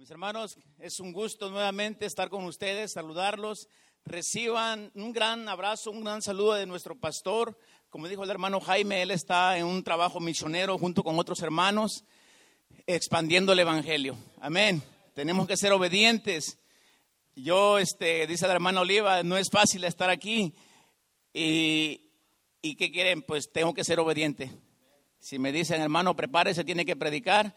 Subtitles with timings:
[0.00, 3.68] Mis hermanos, es un gusto nuevamente estar con ustedes, saludarlos.
[4.06, 7.58] Reciban un gran abrazo, un gran saludo de nuestro pastor.
[7.90, 12.04] Como dijo el hermano Jaime, él está en un trabajo misionero junto con otros hermanos,
[12.86, 14.16] expandiendo el Evangelio.
[14.40, 14.82] Amén.
[15.12, 16.58] Tenemos que ser obedientes.
[17.36, 20.54] Yo, este, dice la hermana Oliva, no es fácil estar aquí.
[21.34, 22.08] Y,
[22.62, 23.20] ¿Y qué quieren?
[23.20, 24.50] Pues tengo que ser obediente.
[25.18, 27.54] Si me dicen, hermano, prepárese, tiene que predicar,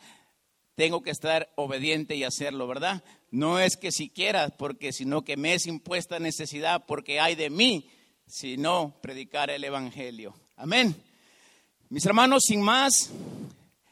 [0.75, 3.03] tengo que estar obediente y hacerlo, ¿verdad?
[3.31, 7.89] No es que siquiera, porque sino que me es impuesta necesidad, porque hay de mí,
[8.25, 10.33] sino predicar el Evangelio.
[10.55, 10.95] Amén.
[11.89, 13.11] Mis hermanos, sin más,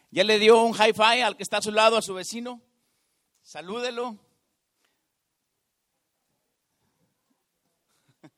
[0.10, 2.60] ya le dio un high five al que está a su lado, a su vecino.
[3.44, 4.18] Salúdelo.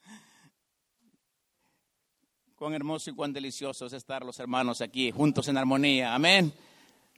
[2.56, 6.14] Cuán hermoso y cuán delicioso es estar los hermanos aquí juntos en armonía.
[6.14, 6.54] Amén.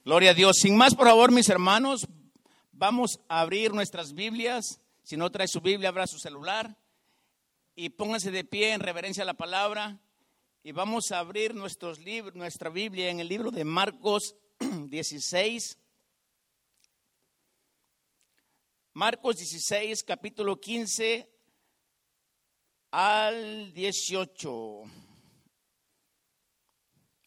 [0.06, 0.58] Gloria a Dios.
[0.60, 2.06] Sin más, por favor, mis hermanos,
[2.70, 4.80] vamos a abrir nuestras Biblias.
[5.02, 6.78] Si no trae su Biblia, abra su celular
[7.74, 9.98] y pónganse de pie en reverencia a la palabra.
[10.62, 15.76] Y vamos a abrir nuestros libros, nuestra Biblia en el libro de Marcos 16.
[18.92, 21.28] Marcos 16, capítulo 15
[22.92, 25.05] al 18.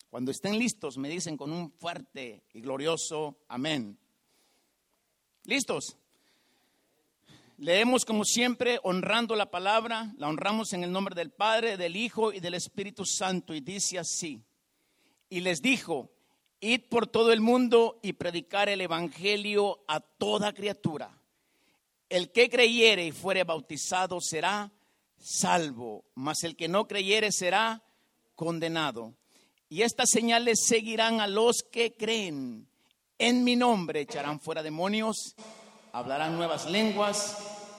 [0.10, 4.00] Cuando estén listos, me dicen con un fuerte y glorioso amén.
[5.44, 5.98] ¿Listos?
[7.58, 12.34] Leemos como siempre, honrando la palabra, la honramos en el nombre del Padre, del Hijo
[12.34, 13.54] y del Espíritu Santo.
[13.54, 14.42] Y dice así,
[15.30, 16.10] y les dijo,
[16.60, 21.22] id por todo el mundo y predicar el Evangelio a toda criatura.
[22.08, 24.72] El que creyere y fuere bautizado será
[25.20, 27.84] salvo, mas el que no creyere será
[28.36, 29.19] condenado.
[29.70, 32.68] Y estas señales seguirán a los que creen.
[33.20, 35.36] En mi nombre echarán fuera demonios,
[35.92, 37.38] hablarán nuevas lenguas,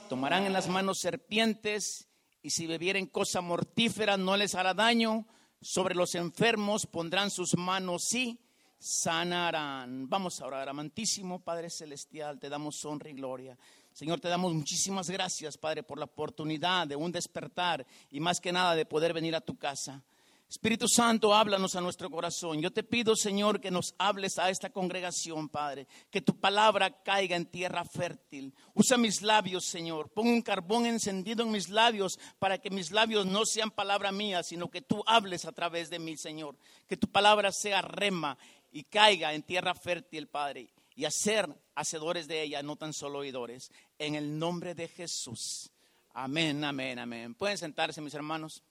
[0.08, 2.08] tomarán en las manos serpientes,
[2.42, 5.26] y si bebieren cosa mortífera no les hará daño.
[5.62, 8.38] Sobre los enfermos pondrán sus manos y
[8.78, 10.09] sanarán.
[10.09, 13.59] Vamos a orar, amantísimo Padre Celestial, te damos honra y gloria.
[13.93, 18.53] Señor, te damos muchísimas gracias, Padre, por la oportunidad de un despertar y más que
[18.53, 20.03] nada de poder venir a tu casa.
[20.50, 22.61] Espíritu Santo, háblanos a nuestro corazón.
[22.61, 25.87] Yo te pido, Señor, que nos hables a esta congregación, Padre.
[26.11, 28.53] Que tu palabra caiga en tierra fértil.
[28.75, 30.11] Usa mis labios, Señor.
[30.11, 34.43] Pon un carbón encendido en mis labios para que mis labios no sean palabra mía,
[34.43, 36.56] sino que tú hables a través de mí, Señor.
[36.88, 38.37] Que tu palabra sea rema
[38.72, 40.69] y caiga en tierra fértil, Padre.
[40.97, 43.71] Y hacer hacedores de ella, no tan solo oidores.
[44.00, 45.71] En el nombre de Jesús.
[46.12, 47.34] Amén, amén, amén.
[47.37, 48.65] Pueden sentarse, mis hermanos.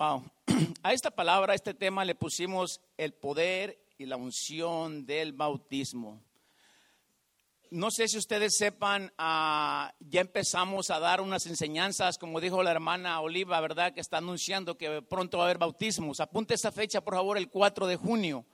[0.00, 0.24] Wow.
[0.82, 6.22] A esta palabra, a este tema le pusimos el poder y la unción del bautismo.
[7.70, 12.70] No sé si ustedes sepan, ah, ya empezamos a dar unas enseñanzas, como dijo la
[12.70, 13.92] hermana Oliva, ¿verdad?
[13.92, 16.20] Que está anunciando que pronto va a haber bautismos.
[16.20, 18.46] Apunte esa fecha, por favor, el 4 de junio.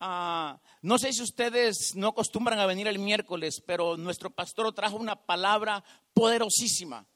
[0.00, 4.96] Ah, no sé si ustedes no acostumbran a venir el miércoles, pero nuestro pastor trajo
[4.96, 7.06] una palabra poderosísima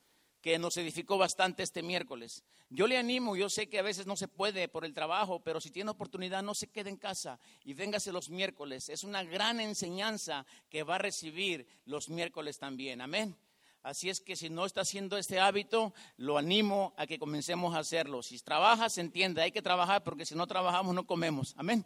[0.47, 2.45] que nos edificó bastante este miércoles.
[2.71, 5.61] Yo le animo, yo sé que a veces no se puede por el trabajo, pero
[5.61, 8.89] si tiene oportunidad no se quede en casa y véngase los miércoles.
[8.89, 13.01] Es una gran enseñanza que va a recibir los miércoles también.
[13.01, 13.37] Amén.
[13.83, 17.81] Así es que si no está haciendo este hábito, lo animo a que comencemos a
[17.81, 18.23] hacerlo.
[18.23, 21.55] Si trabaja, se entiende, hay que trabajar porque si no trabajamos no comemos.
[21.57, 21.85] Amén.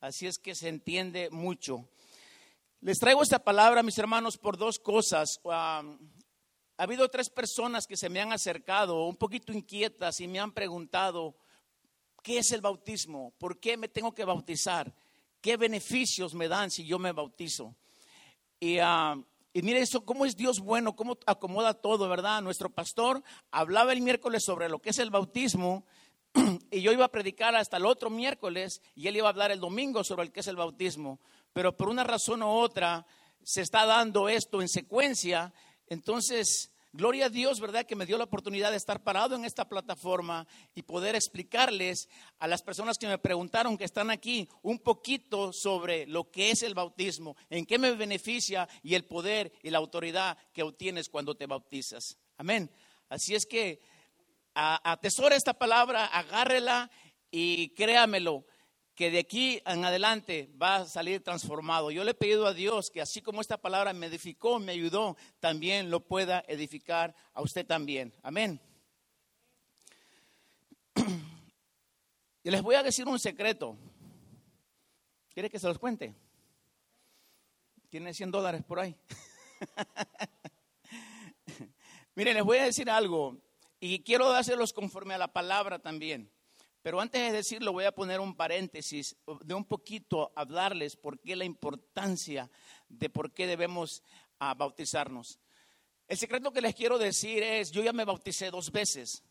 [0.00, 1.88] Así es que se entiende mucho.
[2.82, 5.40] Les traigo esta palabra, mis hermanos, por dos cosas.
[6.78, 10.52] Ha habido tres personas que se me han acercado un poquito inquietas y me han
[10.52, 11.34] preguntado,
[12.22, 13.32] ¿qué es el bautismo?
[13.38, 14.94] ¿Por qué me tengo que bautizar?
[15.40, 17.74] ¿Qué beneficios me dan si yo me bautizo?
[18.60, 22.42] Y, uh, y mire eso, cómo es Dios bueno, cómo acomoda todo, ¿verdad?
[22.42, 25.86] Nuestro pastor hablaba el miércoles sobre lo que es el bautismo
[26.70, 29.60] y yo iba a predicar hasta el otro miércoles y él iba a hablar el
[29.60, 31.20] domingo sobre el que es el bautismo.
[31.54, 33.06] Pero por una razón u otra
[33.42, 35.54] se está dando esto en secuencia
[35.88, 37.84] entonces, gloria a Dios, ¿verdad?
[37.86, 42.48] Que me dio la oportunidad de estar parado en esta plataforma y poder explicarles a
[42.48, 46.74] las personas que me preguntaron que están aquí un poquito sobre lo que es el
[46.74, 51.46] bautismo, en qué me beneficia y el poder y la autoridad que obtienes cuando te
[51.46, 52.16] bautizas.
[52.36, 52.70] Amén.
[53.08, 53.80] Así es que
[54.54, 56.90] atesora esta palabra, agárrela
[57.30, 58.46] y créamelo
[58.96, 61.90] que de aquí en adelante va a salir transformado.
[61.90, 65.18] Yo le he pedido a Dios que así como esta palabra me edificó, me ayudó,
[65.38, 68.14] también lo pueda edificar a usted también.
[68.22, 68.60] Amén.
[72.42, 73.76] Y les voy a decir un secreto.
[75.34, 76.14] ¿Quiere que se los cuente?
[77.90, 78.94] Tiene 100 dólares por ahí.
[82.14, 83.36] Miren, les voy a decir algo
[83.80, 86.30] y quiero dárselos conforme a la palabra también.
[86.86, 91.34] Pero antes de decirlo, voy a poner un paréntesis de un poquito hablarles por qué
[91.34, 92.48] la importancia
[92.88, 94.04] de por qué debemos
[94.38, 95.40] ah, bautizarnos.
[96.06, 99.24] El secreto que les quiero decir es, yo ya me bauticé dos veces.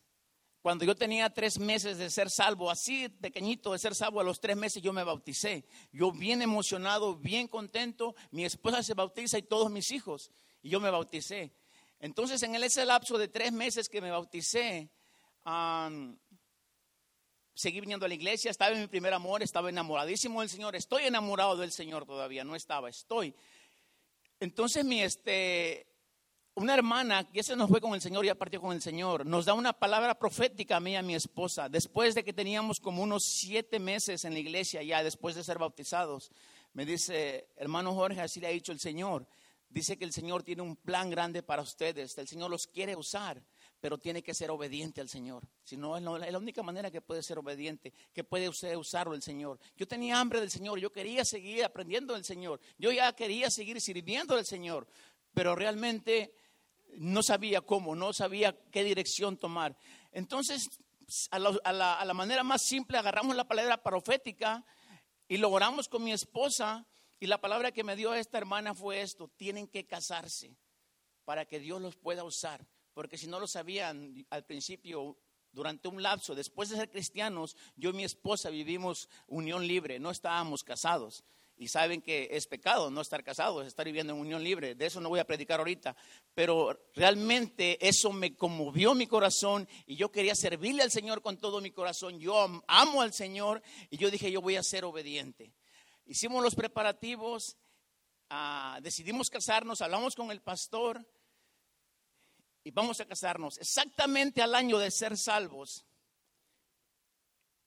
[0.62, 4.42] Cuando yo tenía tres meses de ser salvo, así pequeñito de ser salvo, a los
[4.42, 5.64] tres meses yo me bauticé.
[5.94, 10.30] Yo bien emocionado, bien contento, mi esposa se bautiza y todos mis hijos,
[10.62, 11.54] y yo me bauticé.
[12.02, 14.92] Entonces, en ese lapso de tres meses que me bauticé,
[17.56, 21.04] seguí viniendo a la iglesia, estaba en mi primer amor, estaba enamoradísimo del Señor, estoy
[21.04, 23.34] enamorado del Señor todavía, no estaba, estoy.
[24.40, 25.88] Entonces, mi, este,
[26.54, 29.46] una hermana que se nos fue con el Señor, ya partió con el Señor, nos
[29.46, 33.02] da una palabra profética a mí y a mi esposa, después de que teníamos como
[33.02, 36.32] unos siete meses en la iglesia ya, después de ser bautizados.
[36.74, 39.26] Me dice, hermano Jorge, así le ha dicho el Señor.
[39.70, 43.42] Dice que el Señor tiene un plan grande para ustedes, el Señor los quiere usar,
[43.86, 45.48] pero tiene que ser obediente al Señor.
[45.64, 49.22] Si no, es la única manera que puede ser obediente, que puede usted usarlo el
[49.22, 49.60] Señor.
[49.78, 53.80] Yo tenía hambre del Señor, yo quería seguir aprendiendo del Señor, yo ya quería seguir
[53.80, 54.88] sirviendo al Señor,
[55.36, 56.34] pero realmente
[56.96, 59.78] no sabía cómo, no sabía qué dirección tomar.
[60.12, 60.68] Entonces,
[61.30, 64.66] a la, manera más simple, agarramos la palabra profética
[65.28, 66.88] y lo oramos con mi esposa.
[67.20, 70.58] Y la palabra que me dio esta hermana fue esto, tienen que casarse
[71.24, 72.66] para que Dios los pueda usar.
[72.96, 75.18] Porque si no lo sabían al principio,
[75.52, 80.10] durante un lapso, después de ser cristianos, yo y mi esposa vivimos unión libre, no
[80.10, 81.24] estábamos casados
[81.58, 84.76] y saben que es pecado no estar casado, es estar viviendo en unión libre.
[84.76, 85.96] De eso no voy a predicar ahorita,
[86.34, 91.62] pero realmente eso me conmovió mi corazón y yo quería servirle al Señor con todo
[91.62, 92.20] mi corazón.
[92.20, 95.54] Yo amo al Señor y yo dije, yo voy a ser obediente.
[96.06, 97.58] Hicimos los preparativos,
[98.30, 101.06] ah, decidimos casarnos, hablamos con el pastor
[102.66, 103.58] y vamos a casarnos.
[103.60, 105.86] Exactamente al año de ser salvos,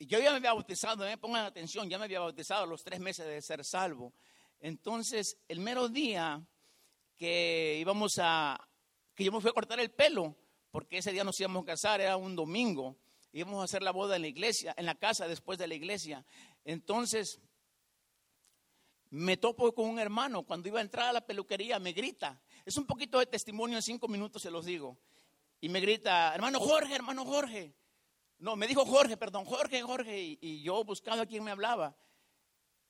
[0.00, 2.84] y yo ya me había bautizado, me pongan atención, ya me había bautizado a los
[2.84, 4.14] tres meses de ser salvo.
[4.60, 6.40] Entonces, el mero día
[7.16, 8.68] que íbamos a,
[9.16, 10.36] que yo me fui a cortar el pelo,
[10.70, 12.96] porque ese día nos íbamos a casar, era un domingo,
[13.32, 16.24] íbamos a hacer la boda en la iglesia, en la casa después de la iglesia.
[16.64, 17.40] Entonces,
[19.10, 22.76] me topo con un hermano, cuando iba a entrar a la peluquería, me grita, es
[22.76, 24.98] un poquito de testimonio en cinco minutos, se los digo,
[25.58, 27.74] y me grita, hermano Jorge, hermano Jorge.
[28.38, 30.38] No, me dijo Jorge, perdón, Jorge, Jorge.
[30.40, 31.96] Y, yo buscaba a quien me hablaba.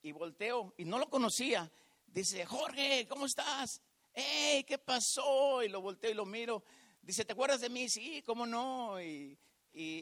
[0.02, 1.70] Y volteo y no lo conocía.
[2.06, 3.80] Dice, Jorge, ¿cómo estás?
[4.12, 4.64] ¡Hey!
[4.64, 5.62] ¿Qué pasó?
[5.62, 6.64] Y lo volteo y lo miro.
[7.00, 7.88] Dice, ¿te acuerdas de mí?
[7.88, 9.00] Sí, ¿cómo no?
[9.00, 9.38] Y,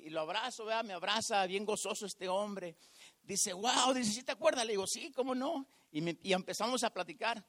[0.09, 2.77] lo abrazo, vea, me abraza, bien gozoso este hombre.
[3.23, 4.65] Dice, wow, dice, ¿sí te acuerdas?
[4.65, 5.69] Le digo, sí, ¿cómo no?
[5.93, 7.47] Y, empezamos a platicar.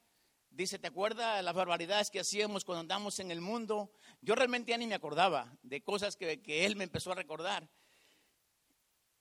[0.57, 3.91] Dice, ¿te acuerdas las barbaridades que hacíamos cuando andamos en el mundo?
[4.21, 7.69] Yo realmente ya ni me acordaba de cosas que, que él me empezó a recordar.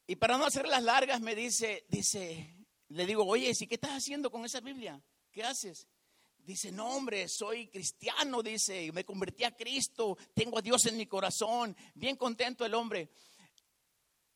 [0.06, 2.56] Y para no hacer las largas, me dice, dice,
[2.88, 4.98] le digo, oye, ¿sí qué estás haciendo con esa Biblia?
[5.30, 5.86] ¿Qué haces?
[6.38, 11.04] Dice, no, hombre, soy cristiano, dice, me convertí a Cristo, tengo a Dios en mi
[11.04, 13.10] corazón, bien contento el hombre.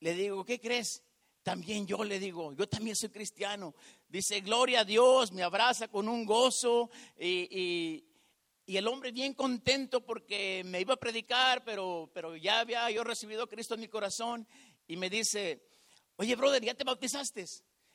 [0.01, 1.03] Le digo, ¿qué crees?
[1.43, 3.75] También yo le digo, yo también soy cristiano.
[4.11, 8.05] Dice, gloria a Dios, me abraza con un gozo y,
[8.67, 13.05] y, el hombre bien contento porque me iba a predicar, pero, pero ya había yo
[13.05, 14.47] recibido Cristo en mi corazón
[14.89, 15.63] y me dice,
[16.17, 17.47] oye, brother, ¿ya te bautizaste?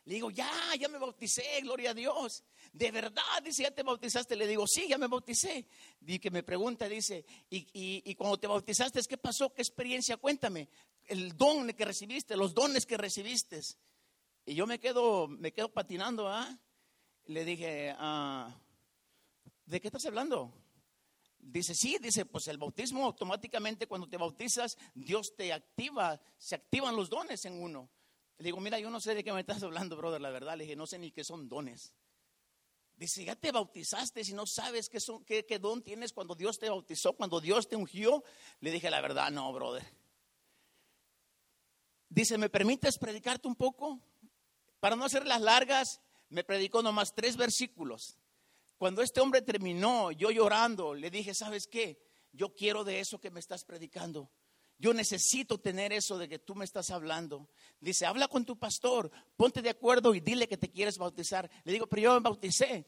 [0.06, 2.44] Le digo, ya, ya me bauticé, gloria a Dios.
[2.72, 4.36] De verdad, dice, ¿ya te bautizaste?
[4.36, 5.68] Le digo, sí, ya me bauticé.
[6.06, 9.54] Y que me pregunta, dice, ¿y, y, cuando te bautizaste, qué pasó?
[9.54, 10.18] ¿Qué experiencia?
[10.18, 10.70] Cuéntame.
[11.06, 13.60] El don que recibiste, los dones que recibiste.
[14.46, 16.60] Y yo me quedo, me quedo patinando, ¿ah?
[17.26, 18.56] Le dije, ah,
[19.66, 20.54] ¿de qué estás hablando?
[21.40, 26.96] Dice, sí, dice, pues el bautismo automáticamente cuando te bautizas, Dios te activa, se activan
[26.96, 27.90] los dones en uno.
[28.38, 30.58] Le digo, mira, yo no sé de qué me estás hablando, brother, la verdad.
[30.58, 31.94] Le dije, no sé ni qué son dones.
[32.98, 36.58] Dice, ya te bautizaste si no sabes qué, son, qué, qué don tienes cuando Dios
[36.60, 38.24] te bautizó, cuando Dios te ungió.
[38.60, 39.84] Le dije, la verdad, no, brother.
[42.10, 44.02] Dice, ¿me permites predicarte un poco?
[44.86, 46.00] Para no hacer las largas,
[46.30, 48.20] me predicó nomás tres versículos.
[48.78, 52.00] Cuando este hombre terminó, yo llorando, le dije, ¿sabes qué?
[52.32, 54.30] Yo quiero de eso que me estás predicando.
[54.78, 57.50] Yo necesito tener eso de que tú me estás hablando.
[57.80, 61.50] Dice, habla con tu pastor, ponte de acuerdo y dile que te quieres bautizar.
[61.64, 62.86] Le digo, pero yo me bauticé.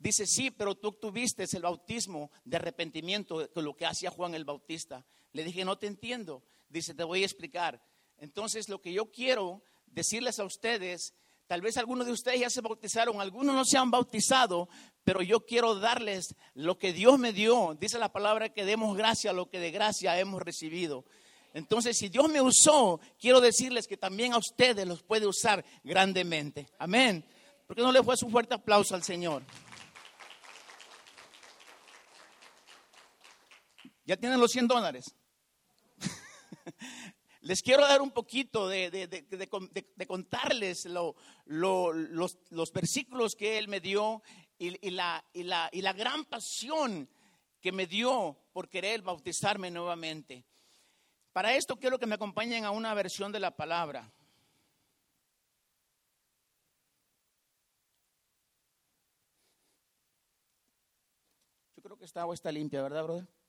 [0.00, 4.44] Dice, sí, pero tú tuviste el bautismo de arrepentimiento, con lo que hacía Juan el
[4.44, 5.06] Bautista.
[5.30, 6.42] Le dije, no te entiendo.
[6.68, 7.80] Dice, te voy a explicar.
[8.18, 11.14] Entonces, lo que yo quiero decirles a ustedes,
[11.50, 14.68] tal vez algunos de ustedes ya se bautizaron, algunos no se han bautizado,
[15.02, 17.76] pero yo quiero darles lo que Dios me dio.
[17.80, 21.04] Dice la palabra que demos gracia a lo que de gracia hemos recibido.
[21.52, 26.68] Entonces, si Dios me usó, quiero decirles que también a ustedes los puede usar grandemente.
[26.78, 27.24] Amén.
[27.66, 29.42] ¿Por qué no le fue un fuerte aplauso al Señor?
[34.04, 35.16] Ya tienen los 100 dólares.
[37.42, 41.14] Les quiero dar un poquito de, contarles los,
[42.74, 44.22] versículos que Él me dio
[44.58, 47.08] y, la, y, la, gran pasión
[47.62, 50.44] que me dio por querer bautizarme nuevamente.
[51.32, 54.12] Para esto quiero que me acompañen a una versión de la palabra.
[61.76, 63.39] Yo creo que esta agua está limpia, ¿verdad, brother?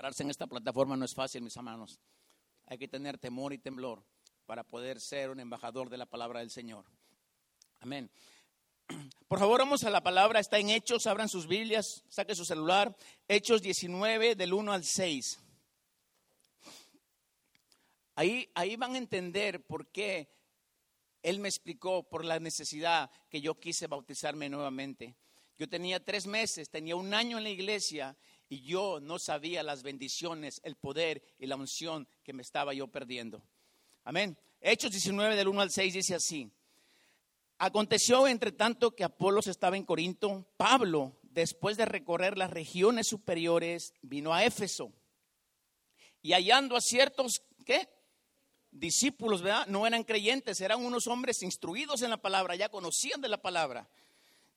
[0.00, 2.00] Pararse en esta plataforma no es fácil, mis hermanos.
[2.64, 4.02] Hay que tener temor y temblor
[4.46, 6.86] para poder ser un embajador de la palabra del Señor.
[7.80, 8.10] Amén.
[9.28, 10.40] Por favor, vamos a la palabra.
[10.40, 11.06] Está en Hechos.
[11.06, 12.02] Abran sus Biblias.
[12.08, 12.96] Saque su celular.
[13.28, 15.38] Hechos 19, del 1 al 6.
[18.14, 20.30] Ahí, ahí van a entender por qué
[21.22, 25.14] Él me explicó por la necesidad que yo quise bautizarme nuevamente.
[25.58, 28.16] Yo tenía tres meses, tenía un año en la iglesia
[28.50, 32.88] y yo no sabía las bendiciones, el poder y la unción que me estaba yo
[32.88, 33.42] perdiendo.
[34.02, 34.36] Amén.
[34.60, 36.50] Hechos 19 del 1 al 6 dice así.
[37.58, 43.94] Aconteció entre tanto que Apolos estaba en Corinto, Pablo, después de recorrer las regiones superiores,
[44.02, 44.92] vino a Éfeso.
[46.20, 47.88] Y hallando a ciertos, ¿qué?
[48.72, 49.68] Discípulos, ¿verdad?
[49.68, 53.88] No eran creyentes, eran unos hombres instruidos en la palabra, ya conocían de la palabra.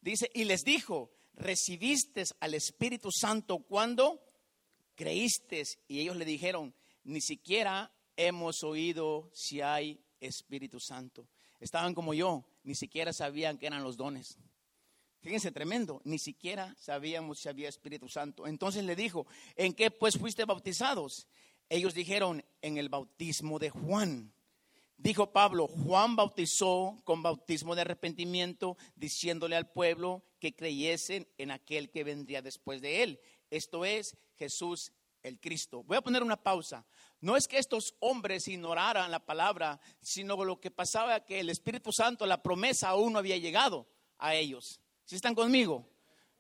[0.02, 4.22] Dice, y les dijo, recibiste al Espíritu Santo cuando
[4.96, 5.64] creíste.
[5.88, 6.74] Y ellos le dijeron,
[7.04, 11.28] ni siquiera hemos oído si hay Espíritu Santo.
[11.60, 14.38] Estaban como yo, ni siquiera sabían que eran los dones.
[15.22, 18.46] Fíjense, tremendo, ni siquiera sabíamos si había Espíritu Santo.
[18.46, 19.26] Entonces le dijo,
[19.56, 21.28] ¿en qué pues fuiste bautizados?
[21.70, 24.33] Ellos dijeron, en el bautismo de Juan.
[25.04, 31.90] Dijo Pablo, Juan bautizó con bautismo de arrepentimiento, diciéndole al pueblo que creyesen en aquel
[31.92, 33.20] que vendría después de él.
[33.50, 35.84] Esto es Jesús el Cristo.
[35.84, 36.86] Voy a poner una pausa.
[37.20, 41.92] No es que estos hombres ignoraran la palabra, sino lo que pasaba que el Espíritu
[41.92, 43.86] Santo, la promesa aún no había llegado
[44.20, 44.80] a ellos.
[45.04, 45.86] ¿Si están conmigo?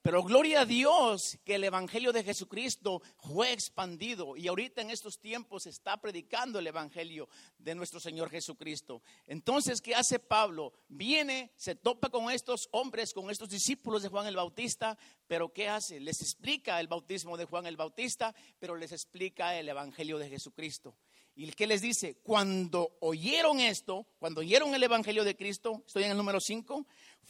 [0.03, 5.17] Pero gloria a Dios que el Evangelio de Jesucristo fue expandido y ahorita en estos
[5.17, 9.01] tiempos está predicando el Evangelio de nuestro Señor Jesucristo.
[9.27, 10.74] Entonces, ¿qué hace Pablo?
[10.89, 15.69] Viene, se topa con estos hombres, con estos discípulos de Juan el Bautista, pero ¿qué
[15.69, 16.01] hace?
[16.01, 20.98] Les explica el bautismo de Juan el Bautista, pero les explica el Evangelio de Jesucristo.
[21.36, 22.16] ¿Y qué les dice?
[22.22, 26.86] Cuando oyeron esto, cuando oyeron el Evangelio de Cristo, estoy en el número 5,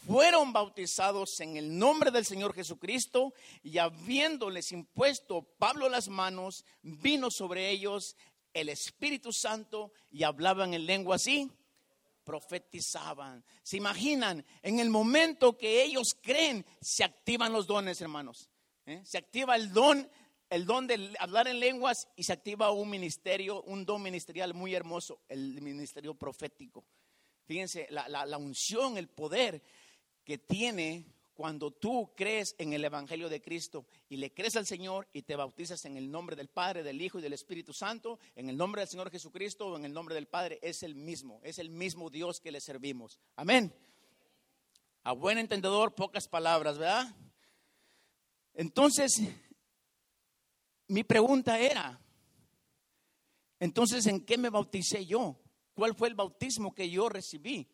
[0.06, 7.32] fueron bautizados en el nombre del Señor Jesucristo y habiéndoles impuesto Pablo las manos, vino
[7.32, 8.18] sobre ellos
[8.54, 11.50] el Espíritu Santo y hablaban en lengua así,
[12.26, 13.46] profetizaban.
[13.64, 14.46] ¿Se imaginan?
[14.62, 18.50] En el momento que ellos creen, se activan los dones, hermanos.
[18.86, 19.02] ¿Eh?
[19.06, 20.10] Se activa el don
[20.54, 24.76] el don de hablar en lenguas y se activa un ministerio, un don ministerial muy
[24.76, 26.86] hermoso, el ministerio profético.
[27.46, 29.64] Fíjense, la, unción, el poder
[30.24, 35.08] que tiene cuando tú crees en el Evangelio de Cristo y le crees al Señor
[35.12, 38.48] y te bautizas en el nombre del Padre, del Hijo y del Espíritu Santo, en
[38.48, 41.58] el nombre del Señor Jesucristo o en el nombre del Padre, es el mismo, es
[41.58, 43.20] el mismo Dios que le servimos.
[43.36, 43.74] Amén.
[45.02, 47.12] A buen entendedor, pocas palabras, ¿verdad?
[48.54, 49.20] Entonces,
[50.88, 52.00] mi pregunta era,
[53.64, 55.40] entonces, ¿en qué me bauticé yo?
[55.74, 57.70] ¿Cuál fue el bautismo que yo recibí?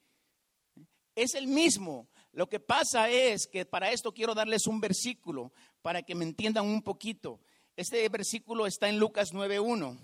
[1.16, 2.08] Es el mismo.
[2.32, 5.52] Lo que pasa es que para esto quiero darles un versículo
[5.82, 7.40] para que me entiendan un poquito.
[7.76, 9.98] Este versículo está en Lucas 9.1.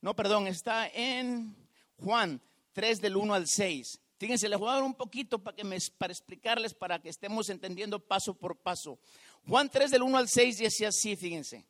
[0.00, 1.56] No, perdón, está en
[1.96, 2.40] Juan
[2.72, 4.00] 3 del 1 al 6.
[4.18, 7.48] Fíjense, les voy a dar un poquito para, que me, para explicarles, para que estemos
[7.48, 9.00] entendiendo paso por paso.
[9.48, 11.66] Juan 3 del 1 al 6 dice así, fíjense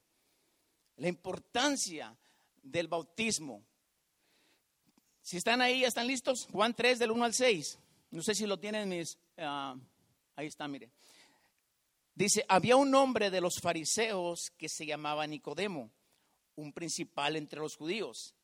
[0.98, 2.16] la importancia
[2.62, 3.64] del bautismo.
[5.22, 6.46] Si están ahí, ¿ya están listos?
[6.50, 7.78] Juan 3 del 1 al 6.
[8.10, 9.18] No sé si lo tienen mis...
[9.36, 9.76] Ah,
[10.36, 10.90] ahí está, mire.
[12.14, 15.92] Dice, había un hombre de los fariseos que se llamaba Nicodemo,
[16.56, 18.34] un principal entre los judíos.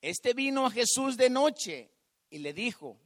[0.00, 1.90] Este vino a Jesús de noche
[2.30, 2.98] y le dijo,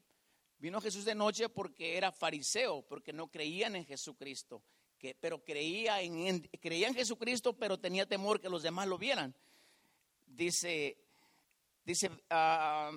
[0.59, 4.63] vino Jesús de noche porque era fariseo, porque no creían en Jesucristo.
[4.99, 9.35] Que, pero creía en, creía en Jesucristo, pero tenía temor que los demás lo vieran.
[10.27, 10.99] Dice,
[11.85, 12.91] dice, ah,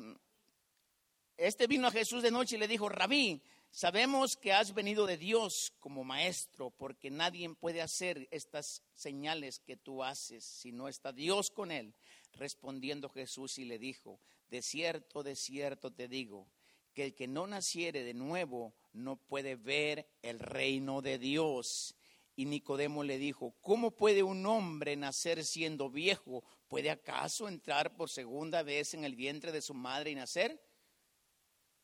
[1.37, 3.41] este vino a Jesús de noche y le dijo, Rabí,
[3.71, 9.77] sabemos que has venido de Dios como maestro, porque nadie puede hacer estas señales que
[9.77, 11.93] tú haces si no está Dios con él.
[12.33, 16.47] Respondiendo Jesús y le dijo, de cierto, de cierto te digo,
[16.93, 21.95] que el que no naciere de nuevo no puede ver el reino de Dios.
[22.35, 26.43] Y Nicodemo le dijo, ¿cómo puede un hombre nacer siendo viejo?
[26.67, 30.61] ¿Puede acaso entrar por segunda vez en el vientre de su madre y nacer?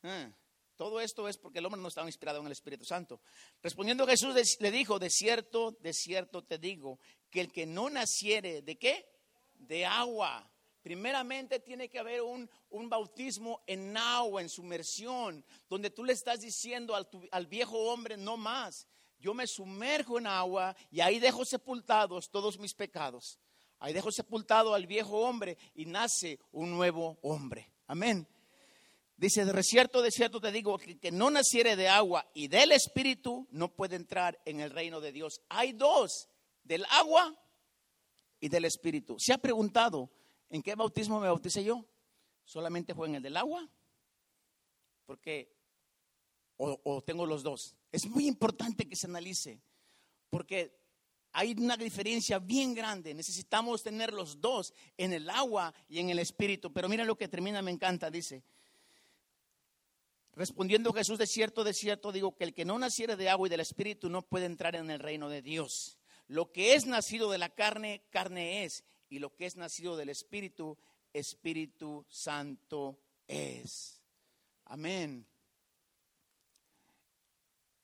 [0.03, 0.31] Ah,
[0.77, 3.19] todo esto es porque el hombre no estaba inspirado en el Espíritu Santo.
[3.61, 6.99] Respondiendo Jesús le dijo, de cierto, de cierto te digo,
[7.29, 9.09] que el que no naciere, ¿de qué?
[9.55, 10.49] De agua.
[10.87, 16.39] Primeramente tiene que haber un, un bautismo en agua, en sumersión, donde tú le estás
[16.39, 18.87] diciendo al, al viejo hombre, no más,
[19.19, 23.37] yo me sumerjo en agua y ahí dejo sepultados todos mis pecados.
[23.79, 27.69] Ahí dejo sepultado al viejo hombre y nace un nuevo hombre.
[27.87, 28.25] Amén.
[29.17, 32.71] Dice, de cierto, de cierto te digo, que, que no naciere de agua y del
[32.71, 35.41] Espíritu no puede entrar en el reino de Dios.
[35.49, 36.29] Hay dos,
[36.63, 37.35] del agua
[38.39, 39.17] y del Espíritu.
[39.19, 40.11] ¿Se ha preguntado
[40.49, 41.85] en qué bautismo me bauticé yo?
[42.43, 43.67] ¿Solamente fue en el del agua?
[45.05, 45.53] Porque,
[46.57, 47.75] o, tengo los dos.
[47.91, 49.61] Es muy importante que se analice,
[50.29, 50.77] porque
[51.33, 53.13] hay una diferencia bien grande.
[53.13, 56.71] Necesitamos tener los dos en el agua y en el Espíritu.
[56.71, 58.43] Pero mira lo que termina, me encanta, dice.
[60.33, 63.49] Respondiendo Jesús, de cierto, de cierto, digo que el que no naciere de agua y
[63.49, 65.97] del Espíritu no puede entrar en el reino de Dios.
[66.27, 70.09] Lo que es nacido de la carne, carne es, y lo que es nacido del
[70.09, 70.77] Espíritu,
[71.13, 74.01] Espíritu Santo es.
[74.65, 75.25] Amén.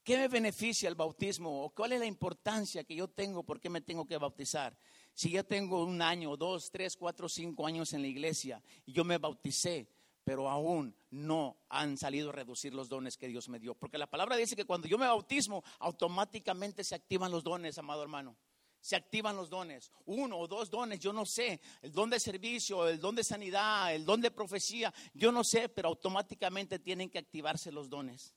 [0.04, 1.64] ¿Qué me beneficia el bautismo?
[1.64, 3.44] ¿O cuál es la importancia que yo tengo?
[3.44, 4.78] ¿Por qué me tengo que bautizar?
[5.14, 9.06] Si ya tengo un año, dos, tres, cuatro, cinco años en la iglesia y yo
[9.06, 9.88] me bauticé,
[10.26, 13.76] pero aún no han salido a reducir los dones que Dios me dio.
[13.76, 18.04] Porque la palabra dice que cuando yo me bautismo, automáticamente se activan los dones, amado
[18.04, 18.36] hermano.
[18.84, 19.94] Se activan los dones.
[20.08, 21.62] Uno o dos dones, yo no sé.
[21.82, 25.70] El don de servicio, el don de sanidad, el don de profecía, yo no sé,
[25.70, 28.36] pero automáticamente tienen que activarse los dones.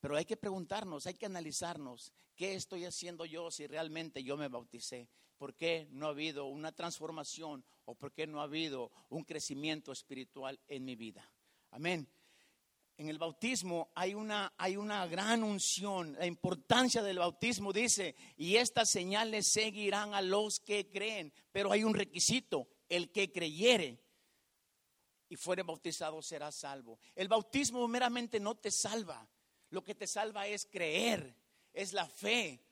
[0.00, 4.48] Pero hay que preguntarnos, hay que analizarnos, ¿qué estoy haciendo yo si realmente yo me
[4.48, 5.10] bauticé?
[5.36, 9.92] ¿Por qué no ha habido una transformación o por qué no ha habido un crecimiento
[9.92, 11.30] espiritual en mi vida?
[11.70, 12.08] Amén.
[13.00, 16.12] En el bautismo hay una, hay una gran unción.
[16.18, 21.32] La importancia del bautismo dice, y estas señales seguirán a los que creen.
[21.50, 24.04] Pero hay un requisito, el que creyere
[25.30, 27.00] y fuere bautizado será salvo.
[27.14, 29.26] El bautismo meramente no te salva.
[29.70, 31.34] Lo que te salva es creer,
[31.72, 32.69] es la fe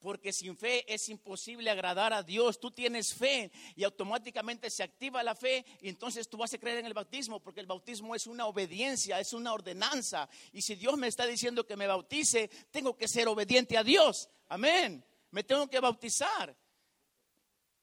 [0.00, 2.58] porque sin fe es imposible agradar a Dios.
[2.58, 6.78] Tú tienes fe y automáticamente se activa la fe y entonces tú vas a creer
[6.78, 10.28] en el bautismo, porque el bautismo es una obediencia, es una ordenanza.
[10.52, 14.28] Y si Dios me está diciendo que me bautice, tengo que ser obediente a Dios.
[14.48, 15.04] Amén.
[15.30, 16.56] Me tengo que bautizar.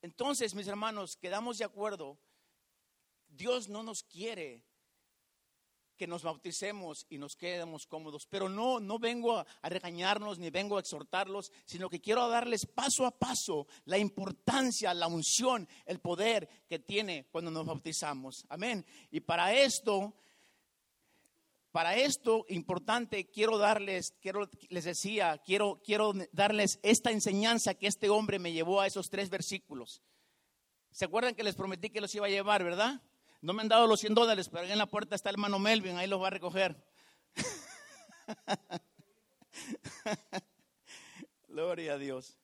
[0.02, 2.20] Entonces, mis hermanos, quedamos de acuerdo.
[3.28, 4.67] Dios no nos quiere
[5.98, 8.28] que nos bauticemos y nos quedemos cómodos.
[8.30, 13.06] Pero no, no vengo a, regañarnos ni vengo a exhortarlos, sino que quiero darles paso
[13.06, 18.46] a paso la importancia, la unción, el poder que tiene cuando nos bautizamos.
[18.48, 18.86] Amén.
[19.12, 20.14] Y para esto,
[21.72, 28.10] para esto importante, quiero darles, quiero, les decía, quiero, quiero darles esta enseñanza que este
[28.10, 30.02] hombre me llevó a esos tres versículos.
[30.92, 33.02] ¿Se acuerdan que les prometí que los iba a llevar, verdad?
[33.42, 35.60] No me han dado los 100 dólares, pero ahí en la puerta está el hermano
[35.60, 36.76] Melvin, ahí los va a recoger.
[41.48, 42.38] Gloria a Dios.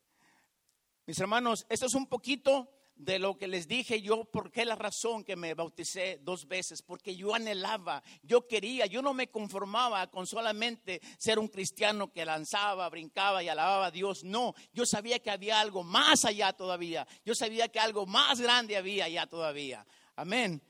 [1.06, 4.76] Mis hermanos, esto es un poquito de lo que les dije yo, por qué la
[4.76, 10.08] razón que me bauticé dos veces, porque yo anhelaba, yo quería, yo no me conformaba
[10.08, 15.20] con solamente ser un cristiano que lanzaba, brincaba y alababa a Dios, no, yo sabía
[15.20, 19.86] que había algo más allá todavía, yo sabía que algo más grande había allá todavía.
[20.16, 20.62] Amén.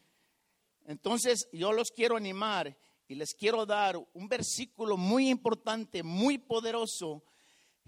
[0.86, 7.24] Entonces yo los quiero animar y les quiero dar un versículo muy importante, muy poderoso,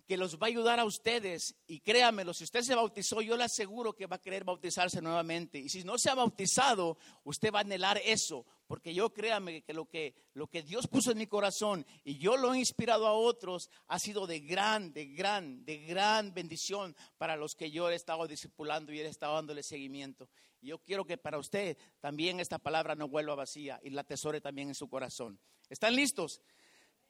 [0.06, 1.56] que los va a ayudar a ustedes.
[1.68, 5.58] Y créanmelo, si usted se bautizó, yo le aseguro que va a querer bautizarse nuevamente.
[5.58, 8.46] Y si no se ha bautizado, usted va a anhelar eso.
[8.68, 12.36] Porque yo créame que lo que, lo que Dios puso en mi corazón y yo
[12.36, 17.36] lo he inspirado a otros ha sido de gran, de gran, de gran bendición para
[17.36, 20.30] los que yo he estado discipulando y he estado dándole seguimiento.
[20.66, 24.70] Yo quiero que para usted también esta palabra no vuelva vacía y la atesore también
[24.70, 25.40] en su corazón.
[25.70, 26.42] ¿Están listos?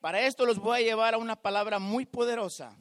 [0.02, 2.78] Para esto los voy a llevar a una palabra muy poderosa.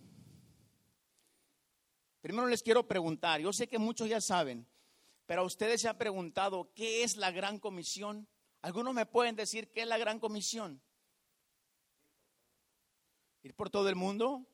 [2.20, 4.66] Primero les quiero preguntar, yo sé que muchos ya saben,
[5.26, 8.26] pero ustedes se han preguntado, ¿qué es la gran comisión?
[8.60, 10.82] Algunos me pueden decir, ¿qué es la gran comisión?
[13.44, 14.44] Ir por todo el mundo.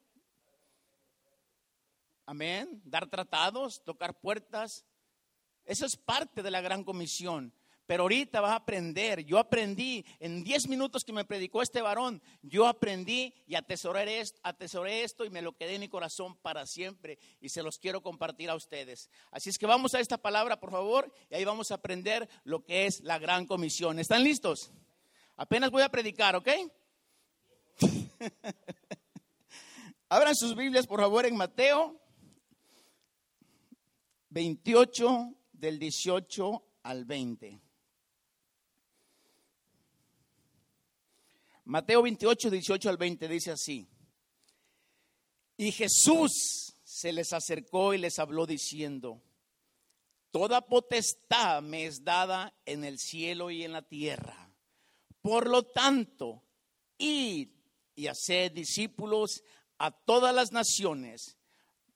[2.26, 2.82] Amén.
[2.84, 4.84] Dar tratados, tocar puertas.
[5.70, 7.54] Eso es parte de la gran comisión.
[7.86, 9.24] Pero ahorita vas a aprender.
[9.24, 12.20] Yo aprendí en 10 minutos que me predicó este varón.
[12.42, 17.20] Yo aprendí y atesoré esto, y me lo quedé en mi corazón para siempre.
[17.40, 19.10] Y se los quiero compartir a ustedes.
[19.30, 21.14] Así es que vamos a esta palabra, por favor.
[21.30, 24.00] Y ahí vamos a aprender lo que es la gran comisión.
[24.00, 24.72] ¿Están listos?
[25.36, 26.48] Apenas voy a predicar, ¿ok?
[30.08, 31.96] Abran sus Biblias, por favor, en Mateo
[34.30, 37.60] 28, del 18 al 20.
[41.66, 43.86] Mateo 28, 18 al 20 dice así.
[45.58, 49.22] Y Jesús se les acercó y les habló diciendo,
[50.30, 54.50] Toda potestad me es dada en el cielo y en la tierra.
[55.20, 56.42] Por lo tanto,
[56.96, 57.50] id
[57.94, 59.42] y haced discípulos
[59.78, 61.36] a todas las naciones,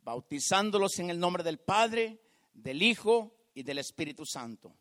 [0.03, 2.21] bautizándolos en el nombre del Padre,
[2.53, 4.77] del Hijo y del Espíritu Santo.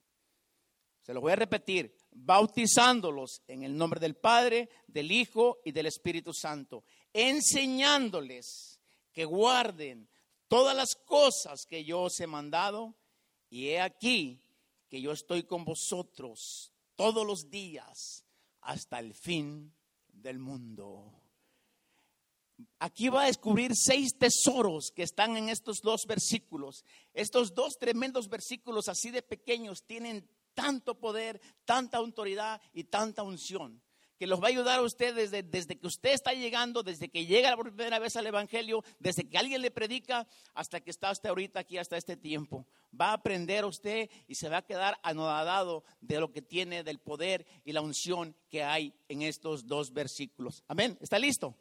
[1.01, 5.85] Se lo voy a repetir bautizándolos en el nombre del Padre, del Hijo y del
[5.85, 8.79] Espíritu Santo, enseñándoles
[9.11, 10.09] que guarden
[10.47, 12.95] todas las cosas que yo os he mandado,
[13.49, 14.41] y he aquí
[14.89, 18.25] que yo estoy con vosotros todos los días
[18.61, 19.73] hasta el fin
[20.07, 21.22] del mundo.
[22.83, 26.83] Aquí va a descubrir seis tesoros que están en estos dos versículos.
[27.13, 33.81] Estos dos tremendos versículos así de pequeños tienen tanto poder, tanta autoridad y tanta unción
[34.19, 37.25] que los va a ayudar a ustedes desde, desde, que usted está llegando, desde que
[37.25, 41.29] llega por primera vez al Evangelio, desde que alguien le predica, hasta que está hasta
[41.29, 42.67] ahorita aquí, hasta este tiempo.
[42.99, 46.99] Va a aprender usted y se va a quedar anodado de lo que tiene, del
[46.99, 50.65] poder y la unción que hay en estos dos versículos.
[50.67, 50.97] Amén.
[51.01, 51.57] ¿Está listo?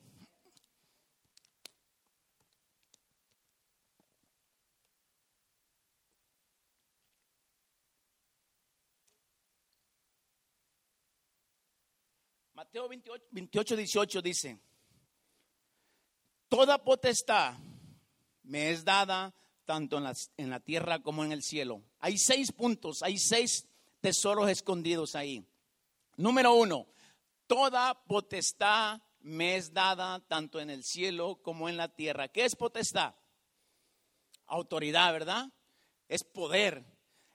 [12.73, 14.59] Mateo 28, 18 dice,
[16.49, 17.53] Toda potestad
[18.45, 19.35] me es dada
[19.67, 21.83] tanto en la, en la tierra como en el cielo.
[21.99, 23.69] Hay seis puntos, hay seis
[24.01, 25.45] tesoros escondidos ahí.
[26.17, 26.87] Número uno,
[27.47, 32.29] toda potestad me es dada tanto en el cielo como en la tierra.
[32.29, 33.15] ¿Qué es potestad?
[34.47, 35.53] Autoridad, ¿verdad?
[36.09, 36.87] Es poder,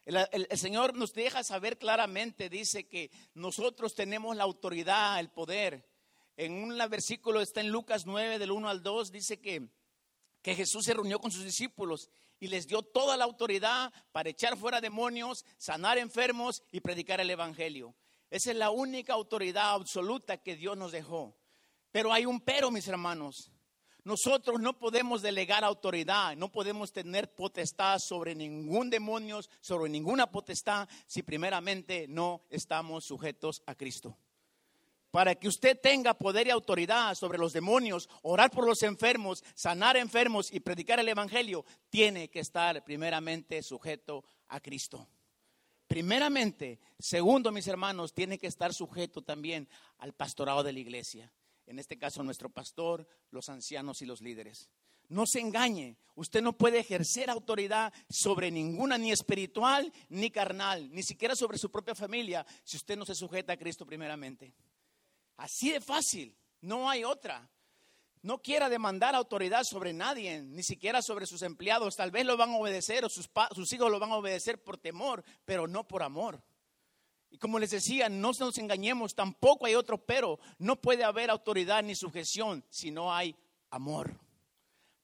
[0.07, 5.85] el, Señor nos deja saber claramente, dice que nosotros tenemos la autoridad, el poder.
[6.37, 9.67] En un versículo está en Lucas 9, del 1 al 2, dice que,
[10.41, 14.55] que Jesús se reunió con sus discípulos y les dio toda la autoridad para echar
[14.55, 17.93] fuera demonios, sanar enfermos y predicar el Evangelio.
[18.29, 21.37] Esa es la única autoridad absoluta que Dios nos dejó.
[21.91, 23.51] Pero hay un pero, mis hermanos.
[24.07, 30.87] Nosotros no podemos delegar autoridad, no podemos tener potestad sobre ningún demonio, sobre ninguna potestad,
[31.07, 34.17] si primeramente no estamos sujetos a Cristo.
[35.11, 39.97] Para que usted tenga poder y autoridad sobre los demonios, orar por los enfermos, sanar
[39.97, 45.05] enfermos y predicar el Evangelio, tiene que estar primeramente sujeto a Cristo.
[45.85, 49.67] Primeramente, segundo, mis hermanos, tiene que estar sujeto también
[49.97, 51.29] al pastorado de la iglesia
[51.67, 54.69] en este caso nuestro pastor, los ancianos y los líderes.
[55.09, 61.03] No se engañe, usted no puede ejercer autoridad sobre ninguna, ni espiritual, ni carnal, ni
[61.03, 64.53] siquiera sobre su propia familia, si usted no se sujeta a Cristo primeramente.
[65.37, 67.49] Así de fácil, no hay otra.
[68.21, 71.95] No quiera demandar autoridad sobre nadie, ni siquiera sobre sus empleados.
[71.95, 74.77] Tal vez lo van a obedecer o sus, sus hijos lo van a obedecer por
[74.77, 76.43] temor, pero no por amor.
[77.39, 80.39] Como les decía, no nos engañemos, tampoco hay otro pero.
[80.57, 83.35] No puede haber autoridad ni sujeción si no hay
[83.69, 84.19] amor.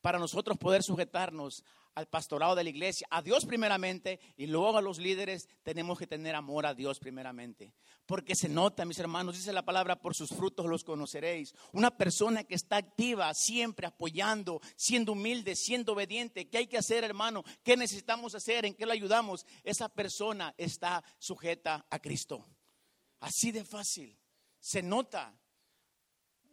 [0.01, 1.63] Para nosotros poder sujetarnos
[1.95, 6.07] al pastorado de la iglesia, a Dios primeramente y luego a los líderes, tenemos que
[6.07, 7.73] tener amor a Dios primeramente.
[8.05, 11.53] Porque se nota, mis hermanos, dice la palabra, por sus frutos los conoceréis.
[11.71, 16.49] Una persona que está activa, siempre apoyando, siendo humilde, siendo obediente.
[16.49, 17.43] ¿Qué hay que hacer, hermano?
[17.63, 18.65] ¿Qué necesitamos hacer?
[18.65, 19.45] ¿En qué le ayudamos?
[19.63, 22.45] Esa persona está sujeta a Cristo.
[23.19, 24.17] Así de fácil.
[24.59, 25.33] Se nota.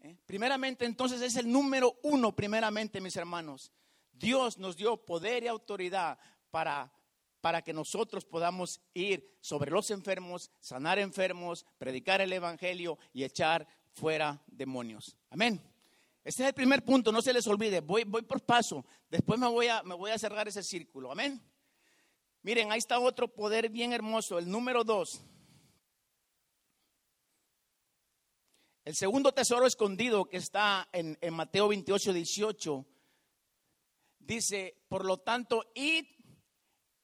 [0.03, 0.16] ¿Eh?
[0.24, 3.72] Primeramente, entonces es el número uno, primeramente, mis hermanos
[4.20, 6.18] Dios nos dio poder y autoridad
[6.50, 6.92] para,
[7.40, 13.66] para que nosotros podamos ir sobre los enfermos, sanar enfermos, predicar el Evangelio y echar
[13.92, 15.16] fuera demonios.
[15.30, 15.59] Amén.
[16.22, 17.80] Este es el primer punto, no se les olvide.
[17.80, 18.85] Voy, voy por paso.
[19.09, 21.11] Después me voy, a, me voy a cerrar ese círculo.
[21.11, 21.42] Amén.
[22.42, 25.22] Miren, ahí está otro poder bien hermoso, el número dos.
[28.85, 32.87] El segundo tesoro escondido que está en, en Mateo 28, 18,
[34.20, 36.06] dice, por lo tanto, id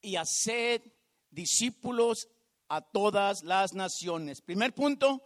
[0.01, 0.83] y haced
[1.31, 2.29] discípulos
[2.69, 4.41] a todas las naciones.
[4.41, 5.23] Primer punto,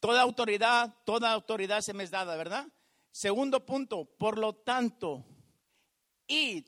[0.00, 2.66] toda autoridad, toda autoridad se me es dada, ¿verdad?
[3.10, 5.24] Segundo punto, por lo tanto,
[6.26, 6.66] id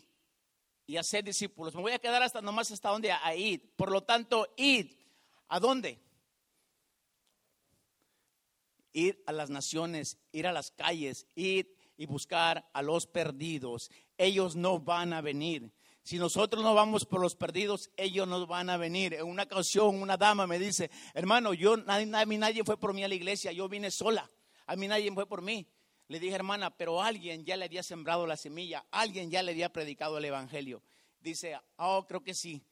[0.86, 1.74] y hacer discípulos.
[1.74, 3.60] Me voy a quedar hasta nomás hasta donde a id.
[3.76, 4.92] Por lo tanto, id.
[5.48, 6.00] ¿A dónde?
[8.92, 13.90] Ir a las naciones, ir a las calles, ir y buscar a los perdidos.
[14.18, 15.72] Ellos no van a venir.
[16.04, 19.14] Si nosotros no vamos por los perdidos, ellos no van a venir.
[19.14, 22.92] En una ocasión, una dama me dice, hermano, yo, nadie, a mí nadie fue por
[22.92, 24.30] mí a la iglesia, yo vine sola.
[24.66, 25.66] A mí nadie fue por mí.
[26.08, 29.72] Le dije, hermana, pero alguien ya le había sembrado la semilla, alguien ya le había
[29.72, 30.82] predicado el Evangelio.
[31.20, 32.62] Dice, oh, creo que sí.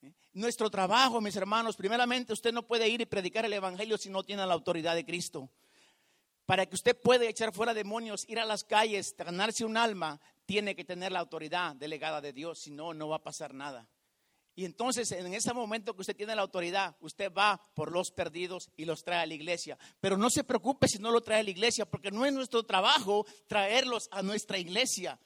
[0.00, 0.14] ¿Eh?
[0.32, 4.22] Nuestro trabajo, mis hermanos, primeramente usted no puede ir y predicar el Evangelio si no
[4.22, 5.50] tiene la autoridad de Cristo.
[6.46, 10.76] Para que usted pueda echar fuera demonios, ir a las calles, ganarse un alma, tiene
[10.76, 13.88] que tener la autoridad delegada de Dios, si no, no va a pasar nada.
[14.56, 18.70] Y entonces en ese momento que usted tiene la autoridad, usted va por los perdidos
[18.76, 19.76] y los trae a la iglesia.
[20.00, 22.62] Pero no se preocupe si no lo trae a la iglesia, porque no es nuestro
[22.62, 25.18] trabajo traerlos a nuestra iglesia.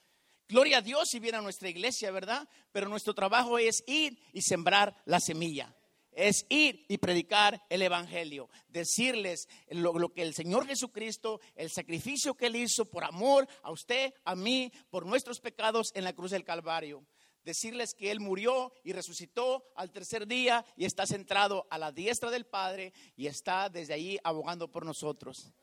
[0.47, 2.47] Gloria a Dios si viene a nuestra iglesia, ¿verdad?
[2.71, 5.75] Pero nuestro trabajo es ir y sembrar la semilla.
[6.19, 12.47] Es ir y predicar el Evangelio, decirles lo, que el Señor Jesucristo, el sacrificio que
[12.47, 16.43] Él hizo por amor a usted, a mí, por nuestros pecados en la cruz del
[16.43, 17.05] Calvario
[17.45, 22.29] decirles que Él murió y resucitó al tercer día y está centrado a la diestra
[22.29, 25.53] del Padre y está desde allí abogando por nosotros.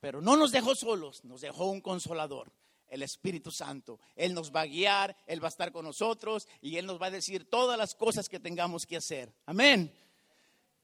[0.00, 2.52] Pero no nos dejó solos, nos dejó un consolador,
[2.92, 3.98] el Espíritu Santo.
[4.14, 7.06] Él nos va a guiar, Él va a estar con nosotros y Él nos va
[7.06, 9.34] a decir todas las cosas que tengamos que hacer.
[9.46, 9.90] Amén.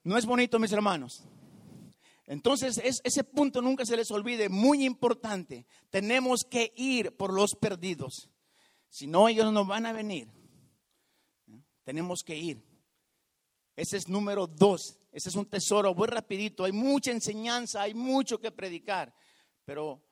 [0.04, 1.22] ¿No es bonito, mis hermanos?
[2.24, 5.66] Entonces, ese punto nunca se les olvide, muy importante.
[5.90, 8.30] Tenemos que ir por los perdidos.
[8.88, 10.28] Si no, ellos no van a venir.
[11.84, 12.62] Tenemos que ir.
[13.76, 14.98] Ese es número dos.
[15.12, 15.94] Ese es un tesoro.
[15.94, 16.64] Voy rapidito.
[16.64, 19.14] Hay mucha enseñanza, hay mucho que predicar.
[19.66, 20.02] Pero,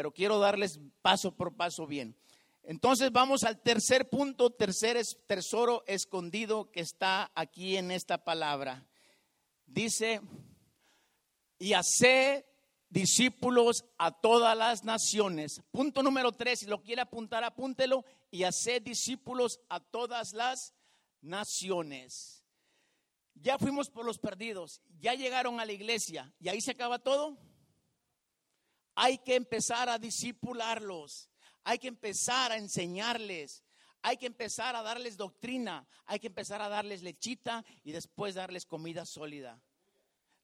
[0.00, 2.16] pero quiero darles paso por paso bien.
[2.62, 8.88] Entonces vamos al tercer punto, tercer tesoro escondido que está aquí en esta palabra.
[9.66, 10.22] Dice,
[11.58, 12.46] y hace
[12.88, 15.60] discípulos a todas las naciones.
[15.70, 20.72] Punto número tres, si lo quiere apuntar, apúntelo, y hacer discípulos a todas las
[21.20, 22.42] naciones.
[23.34, 27.36] Ya fuimos por los perdidos, ya llegaron a la iglesia y ahí se acaba todo.
[28.94, 31.30] Hay que empezar a discipularlos,
[31.64, 33.64] hay que empezar a enseñarles,
[34.02, 38.66] hay que empezar a darles doctrina, hay que empezar a darles lechita y después darles
[38.66, 39.60] comida sólida.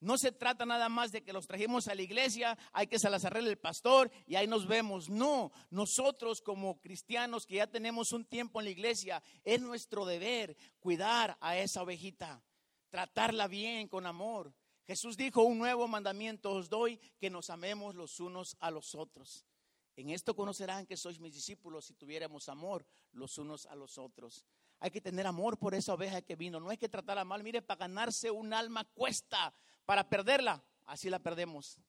[0.00, 3.08] No se trata nada más de que los trajimos a la iglesia, hay que se
[3.08, 5.08] las arregle el pastor y ahí nos vemos.
[5.08, 10.54] No, nosotros como cristianos que ya tenemos un tiempo en la iglesia, es nuestro deber
[10.78, 12.42] cuidar a esa ovejita,
[12.90, 14.52] tratarla bien, con amor.
[14.86, 19.44] Jesús dijo, un nuevo mandamiento os doy, que nos amemos los unos a los otros.
[19.96, 24.44] En esto conocerán que sois mis discípulos si tuviéramos amor los unos a los otros.
[24.78, 26.60] Hay que tener amor por esa oveja que vino.
[26.60, 27.42] No hay que tratarla mal.
[27.42, 29.54] Mire, para ganarse un alma cuesta
[29.86, 31.80] para perderla, así la perdemos.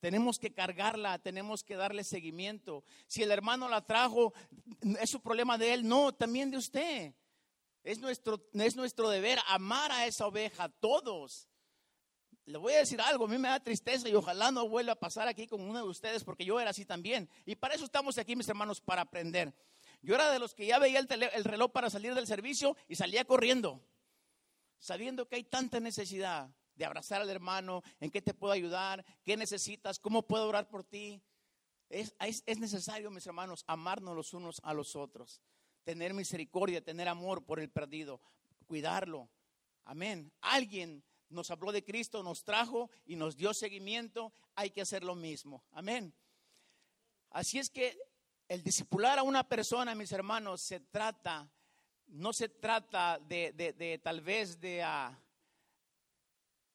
[0.00, 2.84] Tenemos que cargarla, tenemos que darle seguimiento.
[3.06, 4.34] Si el hermano la trajo,
[5.00, 7.14] es su problema de él, no, también de usted.
[7.84, 11.48] Es nuestro, es nuestro deber amar a esa oveja, todos.
[12.44, 14.98] Le voy a decir algo, a mí me da tristeza y ojalá no vuelva a
[14.98, 17.28] pasar aquí con uno de ustedes porque yo era así también.
[17.46, 19.54] Y para eso estamos aquí, mis hermanos, para aprender.
[20.02, 22.96] Yo era de los que ya veía el, el reloj para salir del servicio y
[22.96, 23.80] salía corriendo,
[24.78, 29.36] sabiendo que hay tanta necesidad de abrazar al hermano, en qué te puedo ayudar, qué
[29.36, 31.22] necesitas, cómo puedo orar por ti.
[31.88, 32.14] Es,
[32.58, 35.42] necesario, mis hermanos, amarnos los unos a los otros,
[35.84, 38.20] tener misericordia, tener amor por el perdido,
[38.66, 39.28] cuidarlo.
[39.84, 40.32] Amén.
[40.40, 45.14] Alguien nos habló de Cristo, nos trajo y nos dio seguimiento, hay que hacer lo
[45.14, 45.64] mismo.
[45.72, 46.14] Amén.
[47.30, 47.98] Así es que
[48.48, 51.50] el discipular a una persona, mis hermanos, se trata,
[52.06, 54.84] no se trata de, de, tal vez de...
[54.84, 55.16] Uh,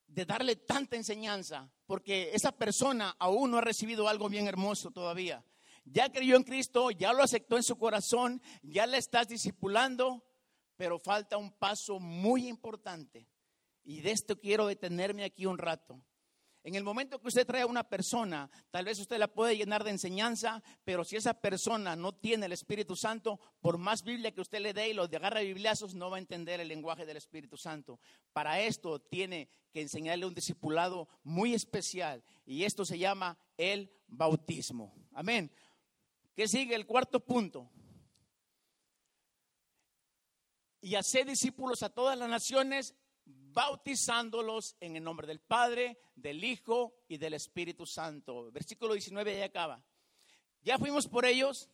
[0.07, 5.43] de darle tanta enseñanza, porque esa persona aún no ha recibido algo bien hermoso todavía.
[5.83, 10.25] Ya creyó en Cristo, ya lo aceptó en su corazón, ya le estás discipulando,
[10.75, 13.27] pero falta un paso muy importante.
[13.87, 16.03] Y de esto quiero detenerme aquí un rato.
[16.61, 19.85] En el momento que usted trae a una persona, tal vez usted la puede llenar
[19.85, 24.41] de enseñanza, pero si esa persona no tiene el Espíritu Santo, por más Biblia que
[24.41, 27.15] usted le dé y los de agarra bibliazos, no va a entender el lenguaje del
[27.15, 28.01] Espíritu Santo.
[28.33, 34.93] Para esto tiene que enseñarle un discipulado muy especial y esto se llama el bautismo.
[35.13, 35.49] Amén.
[36.35, 36.75] ¿Qué sigue?
[36.75, 37.71] El cuarto punto.
[40.81, 42.93] Y hacer discípulos a todas las naciones
[43.57, 48.51] bautizándolos en el nombre del Padre, del Hijo y del Espíritu Santo.
[48.51, 49.83] Versículo 19 ya acaba.
[50.61, 51.67] Ya fuimos por ellos,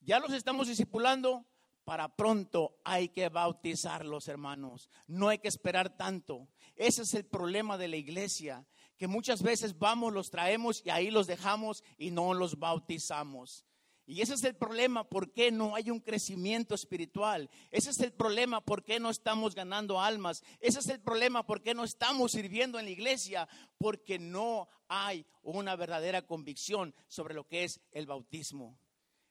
[0.00, 1.46] ya los estamos discipulando,
[1.84, 4.90] para pronto hay que bautizarlos, hermanos.
[5.06, 6.48] No hay que esperar tanto.
[6.74, 8.66] Ese es el problema de la iglesia,
[8.96, 13.64] que muchas veces vamos, los traemos y ahí los dejamos y no los bautizamos.
[14.10, 17.50] Y ese es el problema, ¿por qué no hay un crecimiento espiritual?
[17.70, 20.42] Ese es el problema, ¿por qué no estamos ganando almas?
[20.60, 23.46] Ese es el problema, ¿por qué no estamos sirviendo en la iglesia?
[23.76, 28.78] Porque no hay una verdadera convicción sobre lo que es el bautismo.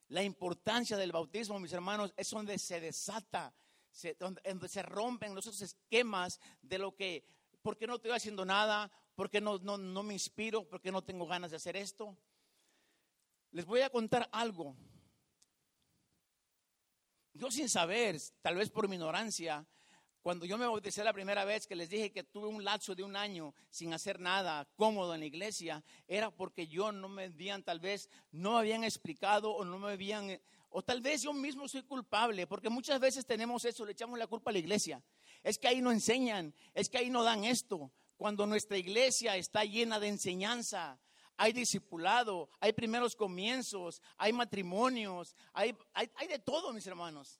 [0.09, 3.55] La importancia del bautismo, mis hermanos, es donde se desata,
[4.19, 7.25] donde, se rompen los esquemas de lo que,
[7.63, 8.91] ¿por qué no estoy haciendo nada?
[9.15, 10.69] ¿Por qué no, no, no me inspiro?
[10.69, 12.15] ¿Por qué no tengo ganas de hacer esto?
[13.51, 14.75] Les voy a contar algo.
[17.33, 19.65] Yo sin saber, tal vez por mi ignorancia,
[20.27, 23.03] cuando yo me bauticé la primera vez que les dije que tuve un lapso de
[23.03, 27.63] un año sin hacer nada cómodo en la iglesia, era porque yo no me habían,
[27.63, 31.69] tal vez no me habían explicado o no me habían, o tal vez yo mismo
[31.69, 35.01] soy culpable, porque muchas veces tenemos eso, le echamos la culpa a la iglesia.
[35.43, 37.93] Es que ahí no enseñan, es que ahí no dan esto.
[38.17, 40.99] Cuando nuestra iglesia está llena de enseñanza,
[41.37, 47.39] hay discipulado, hay primeros comienzos, hay matrimonios, hay, hay, de todo, mis hermanos.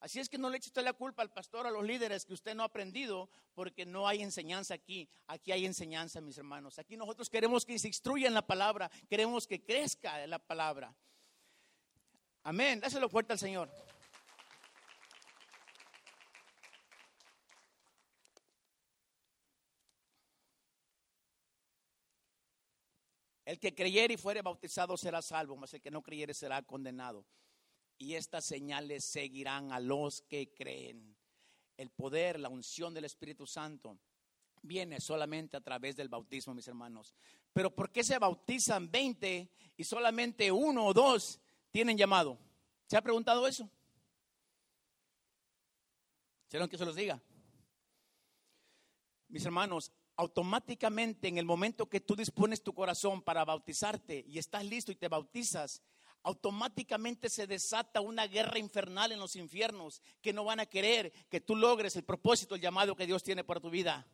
[0.00, 2.34] Así es que no le eche usted la culpa al pastor, a los líderes que
[2.34, 5.08] usted no ha aprendido, porque no hay enseñanza aquí.
[5.26, 6.78] Aquí hay enseñanza, mis hermanos.
[6.78, 10.94] Aquí nosotros queremos que se instruya en la palabra, queremos que crezca la palabra.
[12.44, 12.80] Amén.
[12.80, 13.68] Dáselo fuerte al Señor.
[23.48, 27.24] El que creyere y fuere bautizado será salvo, mas el que no creyere será condenado.
[27.96, 31.16] Y estas señales seguirán a los que creen.
[31.78, 33.98] El poder, la unción del Espíritu Santo
[34.60, 37.14] viene solamente a través del bautismo, mis hermanos.
[37.54, 42.38] Pero ¿por qué se bautizan 20 y solamente uno o dos tienen llamado?
[42.86, 43.66] ¿Se ha preguntado eso?
[46.50, 47.18] ¿Quieren que se los diga?
[49.28, 54.64] Mis hermanos, automáticamente en el momento que tú dispones tu corazón para bautizarte y estás
[54.64, 55.80] listo y te bautizas,
[56.24, 61.40] automáticamente se desata una guerra infernal en los infiernos que no van a querer que
[61.40, 64.08] tú logres el propósito, el llamado que Dios tiene para tu vida.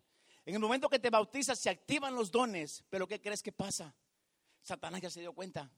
[0.45, 3.97] En el momento que te bautizas se activan los dones, pero ¿qué crees que pasa?
[4.63, 5.73] Satanás ya se dio cuenta.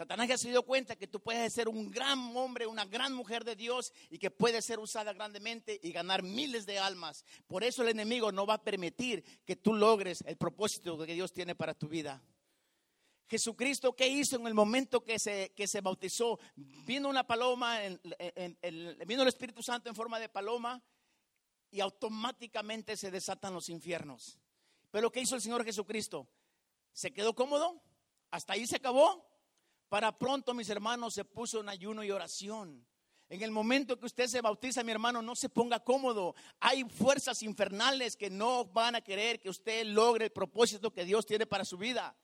[0.00, 3.44] Satanás ya se dio cuenta que tú puedes ser un gran hombre, una gran mujer
[3.44, 7.22] de Dios y que puedes ser usada grandemente y ganar miles de almas.
[7.46, 11.34] Por eso el enemigo no va a permitir que tú logres el propósito que Dios
[11.34, 12.22] tiene para tu vida.
[13.28, 16.38] Jesucristo, ¿qué hizo en el momento que se, que se bautizó?
[16.56, 17.78] Vino una paloma,
[19.06, 20.82] vino el Espíritu Santo en forma de paloma
[21.70, 24.38] y automáticamente se desatan los infiernos.
[24.90, 26.26] Pero ¿qué hizo el Señor Jesucristo?
[26.90, 27.82] ¿Se quedó cómodo?
[28.30, 29.29] ¿Hasta ahí se acabó?
[29.90, 32.86] Para pronto, mis hermanos, se puso en ayuno y oración.
[33.28, 36.36] En el momento que usted se bautiza, mi hermano, no se ponga cómodo.
[36.60, 41.26] Hay fuerzas infernales que no van a querer que usted logre el propósito que Dios
[41.26, 42.16] tiene para su vida.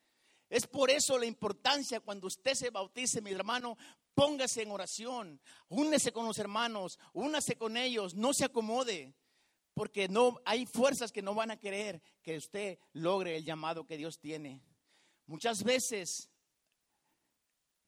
[0.48, 3.76] Es por eso la importancia cuando usted se bautice, mi hermano,
[4.14, 9.12] póngase en oración, únese con los hermanos, únase con ellos, no se acomode,
[9.74, 13.96] porque no hay fuerzas que no van a querer que usted logre el llamado que
[13.96, 14.62] Dios tiene.
[15.26, 16.31] Muchas veces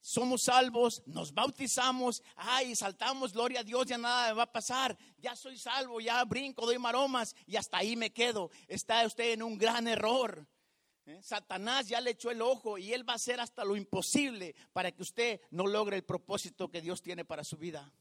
[0.08, 4.96] somos salvos, nos bautizamos, ay, saltamos, gloria a Dios, ya nada me va a pasar,
[5.18, 8.50] ya soy salvo, ya brinco, doy maromas y hasta ahí me quedo.
[8.68, 10.48] Está usted en un gran error.
[11.04, 11.20] ¿Eh?
[11.22, 14.92] Satanás ya le echó el ojo y él va a hacer hasta lo imposible para
[14.92, 17.92] que usted no logre el propósito que Dios tiene para su vida.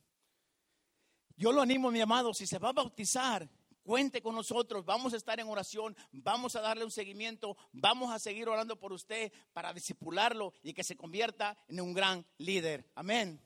[1.35, 3.49] Yo lo animo, mi amado, si se va a bautizar,
[3.87, 8.19] Cuente con nosotros, vamos a estar en oración, vamos a darle un seguimiento, vamos a
[8.19, 12.91] seguir orando por usted para disipularlo y que se convierta en un gran líder.
[12.95, 13.41] Amén.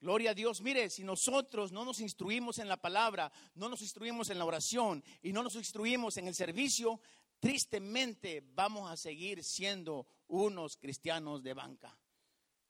[0.00, 0.62] Gloria a Dios.
[0.62, 5.04] Mire, si nosotros no nos instruimos en la palabra, no nos instruimos en la oración
[5.22, 7.00] y no nos instruimos en el servicio,
[7.38, 11.96] tristemente vamos a seguir siendo unos cristianos de banca.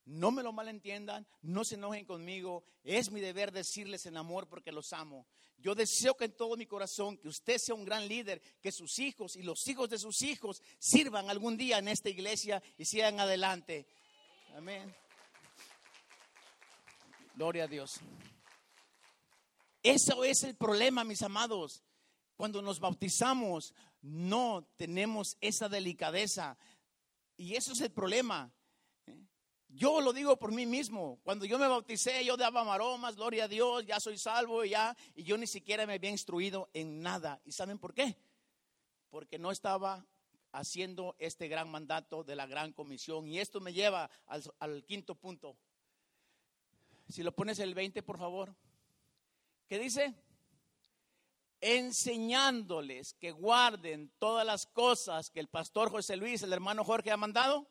[0.04, 2.64] No me lo malentiendan, no se enojen conmigo.
[2.82, 5.26] Es mi deber decirles en amor porque los amo.
[5.58, 8.98] Yo deseo que en todo mi corazón que usted sea un gran líder, que sus
[8.98, 13.20] hijos y los hijos de sus hijos sirvan algún día en esta iglesia y sigan
[13.20, 13.86] adelante.
[14.56, 14.92] Amén.
[17.36, 18.00] Gloria a Dios.
[19.82, 21.82] Eso es el problema, mis amados.
[22.36, 26.58] Cuando nos bautizamos, no tenemos esa delicadeza.
[27.36, 28.52] Y eso es el problema.
[29.74, 31.18] Yo lo digo por mí mismo.
[31.24, 35.24] Cuando yo me bauticé, yo daba maromas, gloria a Dios, ya soy salvo ya, y
[35.24, 37.40] yo ni siquiera me había instruido en nada.
[37.46, 38.18] ¿Y saben por qué?
[39.08, 40.06] Porque no estaba
[40.52, 43.26] haciendo este gran mandato de la gran comisión.
[43.26, 45.56] Y esto me lleva al, al quinto punto.
[47.08, 48.54] Si lo pones el 20, por favor.
[49.68, 50.14] ¿Qué dice?
[51.62, 57.16] Enseñándoles que guarden todas las cosas que el pastor José Luis, el hermano Jorge ha
[57.16, 57.66] mandado.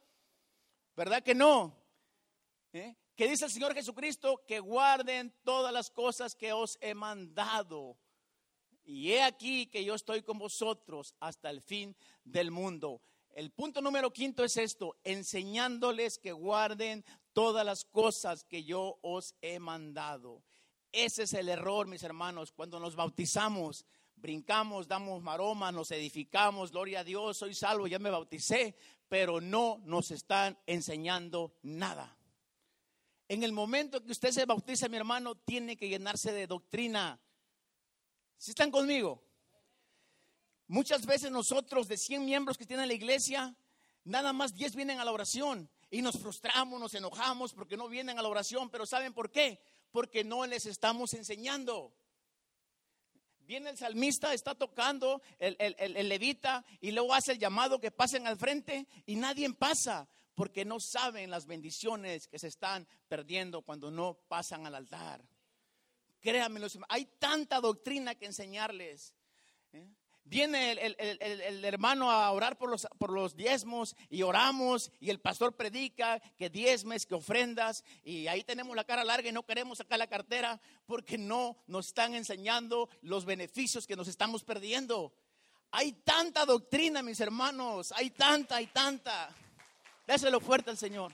[0.96, 1.81] ¿Verdad que no?
[2.74, 2.96] ¿Eh?
[3.16, 4.44] ¿Qué dice el Señor Jesucristo?
[4.48, 7.98] Que guarden todas las cosas que os he mandado.
[8.84, 13.02] Y he aquí que yo estoy con vosotros hasta el fin del mundo.
[13.34, 19.36] El punto número quinto es esto, enseñándoles que guarden todas las cosas que yo os
[19.42, 20.44] he mandado.
[20.92, 27.00] Ese es el error, mis hermanos, cuando nos bautizamos, brincamos, damos maroma, nos edificamos, gloria
[27.00, 28.76] a Dios, soy salvo, ya me bauticé,
[29.08, 32.18] pero no nos están enseñando nada.
[33.32, 37.18] En el momento que usted se bautiza, mi hermano, tiene que llenarse de doctrina.
[38.38, 39.24] Si están conmigo?
[40.68, 43.56] Muchas veces nosotros, de 100 miembros que tiene la iglesia,
[44.04, 48.20] nada más 10 vienen a la oración y nos frustramos, nos enojamos porque no vienen
[48.20, 49.62] a la oración, pero ¿saben por qué?
[49.94, 51.94] Porque no les estamos enseñando.
[53.40, 58.28] Viene el salmista, está tocando, el, el, levita, y luego hace el llamado que pasen
[58.28, 60.10] al frente y nadie pasa
[60.42, 65.24] porque no saben las bendiciones que se están perdiendo cuando no pasan al altar.
[66.20, 69.14] Créanme, hay tanta doctrina que enseñarles.
[69.72, 69.88] ¿eh?
[70.24, 75.56] Viene el, hermano a orar por los, por los diezmos y oramos y el pastor
[75.56, 80.00] predica que diezmes, que ofrendas y ahí tenemos la cara larga y no queremos sacar
[80.00, 85.14] la cartera porque no nos están enseñando los beneficios que nos estamos perdiendo.
[85.70, 89.36] Hay tanta doctrina, mis hermanos, hay tanta, hay tanta.
[90.12, 91.14] Déselo fuerte al Señor.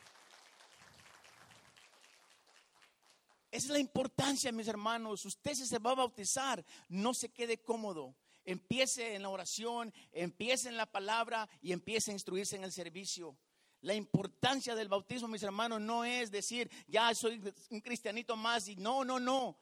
[3.51, 5.23] Esa es la importancia, mis hermanos.
[5.23, 8.15] Usted se va a bautizar, no se quede cómodo.
[8.43, 13.37] Empiece en la oración, empiece en la palabra y empiece a instruirse en el servicio.
[13.81, 17.39] La importancia del bautismo, mis hermanos, no es decir, ya soy
[17.69, 19.59] un cristianito más y no, no, no.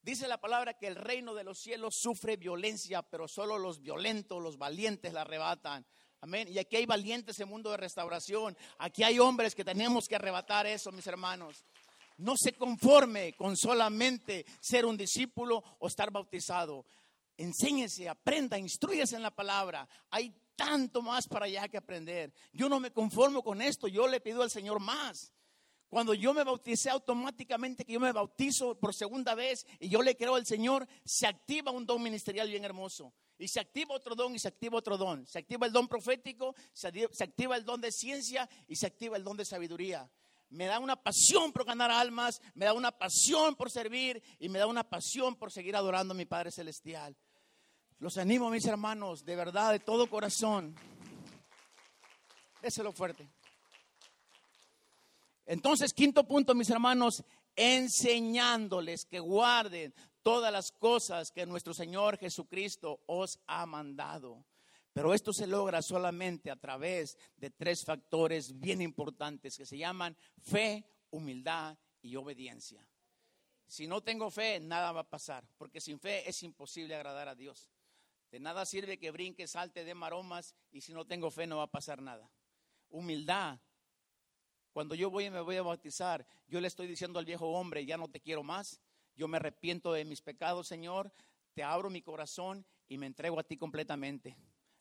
[0.00, 4.40] Dice la palabra que el reino de los cielos sufre violencia, pero solo los violentos,
[4.40, 5.84] los valientes la arrebatan.
[6.22, 6.48] Amén.
[6.48, 8.56] Y aquí hay valientes en mundo de restauración.
[8.78, 11.64] Aquí hay hombres que tenemos que arrebatar eso, mis hermanos.
[12.18, 16.84] No se conforme con solamente ser un discípulo o estar bautizado.
[17.38, 19.88] Enséñese, aprenda, instruyese en la palabra.
[20.10, 22.34] Hay tanto más para allá que aprender.
[22.52, 25.32] Yo no me conformo con esto, yo le pido al Señor más.
[25.88, 30.16] Cuando yo me bauticé automáticamente, que yo me bautizo por segunda vez y yo le
[30.16, 33.14] creo al Señor, se activa un don ministerial bien hermoso.
[33.40, 35.26] Y se activa otro don y se activa otro don.
[35.26, 36.88] Se activa el don profético, se
[37.24, 40.10] activa el don de ciencia y se activa el don de sabiduría.
[40.50, 44.58] Me da una pasión por ganar almas, me da una pasión por servir y me
[44.58, 47.16] da una pasión por seguir adorando a mi Padre Celestial.
[47.98, 50.74] Los animo, mis hermanos, de verdad, de todo corazón.
[52.60, 53.26] Déselo fuerte.
[55.46, 57.24] Entonces, quinto punto, mis hermanos,
[57.56, 64.44] enseñándoles que guarden todas las cosas que nuestro Señor Jesucristo os ha mandado.
[64.92, 70.16] Pero esto se logra solamente a través de tres factores bien importantes que se llaman
[70.40, 72.84] fe, humildad y obediencia.
[73.66, 77.36] Si no tengo fe, nada va a pasar, porque sin fe es imposible agradar a
[77.36, 77.70] Dios.
[78.32, 81.64] De nada sirve que brinque, salte, de maromas y si no tengo fe no va
[81.64, 82.28] a pasar nada.
[82.88, 83.60] Humildad.
[84.72, 87.86] Cuando yo voy y me voy a bautizar, yo le estoy diciendo al viejo hombre,
[87.86, 88.80] ya no te quiero más,
[89.20, 91.12] yo me arrepiento de mis pecados, Señor,
[91.52, 94.34] te abro mi corazón y me entrego a ti completamente.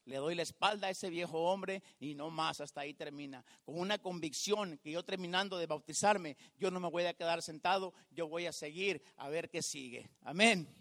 [0.05, 3.43] Le doy la espalda a ese viejo hombre y no más, hasta ahí termina.
[3.65, 7.93] Con una convicción que yo terminando de bautizarme, yo no me voy a quedar sentado,
[8.11, 10.09] yo voy a seguir a ver qué sigue.
[10.21, 10.73] Amén.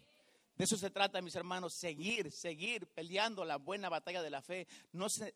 [0.58, 4.66] De eso se trata, mis hermanos, seguir, seguir peleando la buena batalla de la fe.
[4.90, 5.32] No se,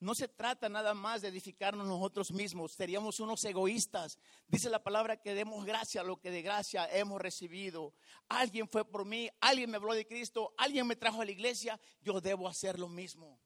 [0.00, 4.18] no se trata nada más de edificarnos nosotros mismos, seríamos unos egoístas.
[4.48, 7.94] Dice la palabra que demos gracia a lo que de gracia hemos recibido.
[8.28, 11.78] Alguien fue por mí, alguien me habló de Cristo, alguien me trajo a la iglesia,
[12.00, 13.38] yo debo hacer lo mismo.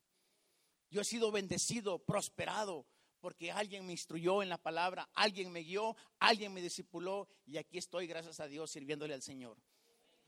[0.88, 2.86] Yo he sido bendecido, prosperado,
[3.20, 7.76] porque alguien me instruyó en la palabra, alguien me guió, alguien me discipuló y aquí
[7.76, 9.58] estoy, gracias a Dios, sirviéndole al Señor.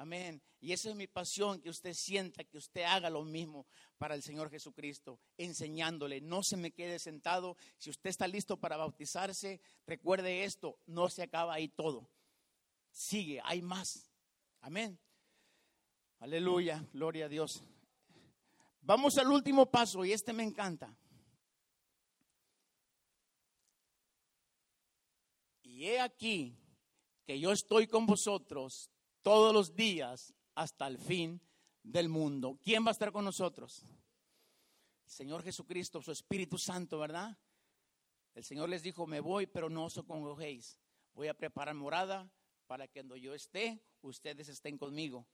[0.01, 0.41] Amén.
[0.63, 3.67] Y esa es mi pasión, que usted sienta, que usted haga lo mismo
[3.99, 6.23] para el Señor Jesucristo, enseñándole.
[6.23, 7.59] No se me quede sentado.
[7.77, 12.09] Si usted está listo para bautizarse, recuerde esto, no se acaba ahí todo.
[12.91, 14.11] Sigue, hay más.
[14.63, 14.99] Amén.
[16.19, 17.63] Aleluya, gloria a Dios.
[18.81, 20.97] Vamos al último paso y este me encanta.
[25.63, 26.57] Y he aquí
[27.27, 28.91] que yo estoy con vosotros
[29.23, 31.41] todos los días hasta el fin
[31.83, 32.59] del mundo.
[32.63, 33.85] ¿Quién va a estar con nosotros?
[35.05, 37.37] Señor Jesucristo, su Espíritu Santo, ¿verdad?
[38.35, 40.79] El Señor les dijo, me voy, pero no os congojéis.
[41.15, 42.31] Voy a preparar morada
[42.67, 45.27] para que cuando yo esté, ustedes estén conmigo.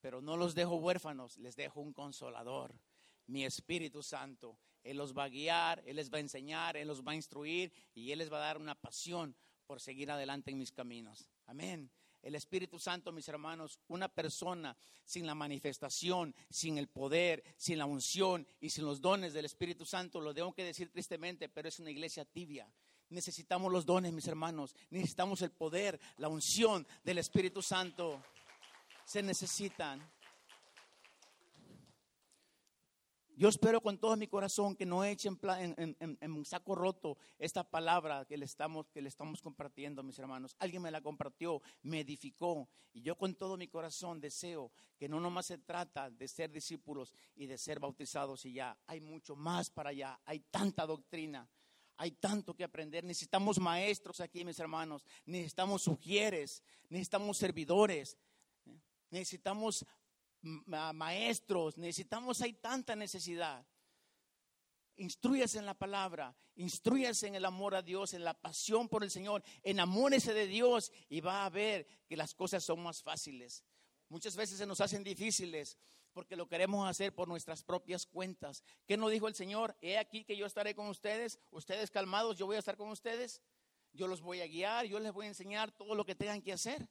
[0.00, 2.78] Pero no los dejo huérfanos, les dejo un consolador,
[3.26, 4.60] mi Espíritu Santo.
[4.84, 7.72] Él los va a guiar, Él les va a enseñar, Él los va a instruir
[7.94, 9.34] y Él les va a dar una pasión
[9.66, 11.30] por seguir adelante en mis caminos.
[11.46, 11.90] Amén.
[12.22, 17.86] El Espíritu Santo, mis hermanos, una persona sin la manifestación, sin el poder, sin la
[17.86, 21.78] unción y sin los dones del Espíritu Santo, lo tengo que decir tristemente, pero es
[21.78, 22.70] una iglesia tibia.
[23.10, 24.74] Necesitamos los dones, mis hermanos.
[24.90, 28.22] Necesitamos el poder, la unción del Espíritu Santo.
[29.04, 30.00] Se necesitan.
[33.38, 38.24] Yo espero con todo mi corazón que no echen en, un saco roto esta palabra
[38.24, 40.56] que le, estamos, que le estamos compartiendo, mis hermanos.
[40.58, 42.68] Alguien me la compartió, me edificó.
[42.92, 47.14] Y yo con todo mi corazón deseo que no nomás se trata de ser discípulos
[47.36, 48.76] y de ser bautizados y ya.
[48.88, 50.18] Hay mucho más para allá.
[50.24, 51.48] Hay tanta doctrina.
[51.96, 53.04] Hay tanto que aprender.
[53.04, 55.04] Necesitamos maestros aquí, mis hermanos.
[55.26, 56.60] Necesitamos sugieres.
[56.88, 58.18] Necesitamos servidores.
[59.10, 59.86] Necesitamos
[60.42, 63.66] maestros, necesitamos, hay tanta necesidad.
[64.96, 69.10] Instruyase en la palabra, instruyase en el amor a Dios, en la pasión por el
[69.10, 73.64] Señor, enamórese de Dios y va a ver que las cosas son más fáciles.
[74.08, 75.78] Muchas veces se nos hacen difíciles
[76.12, 78.64] porque lo queremos hacer por nuestras propias cuentas.
[78.86, 79.76] ¿Qué nos dijo el Señor?
[79.80, 83.40] He aquí que yo estaré con ustedes, ustedes calmados, yo voy a estar con ustedes,
[83.92, 86.52] yo los voy a guiar, yo les voy a enseñar todo lo que tengan que
[86.52, 86.88] hacer.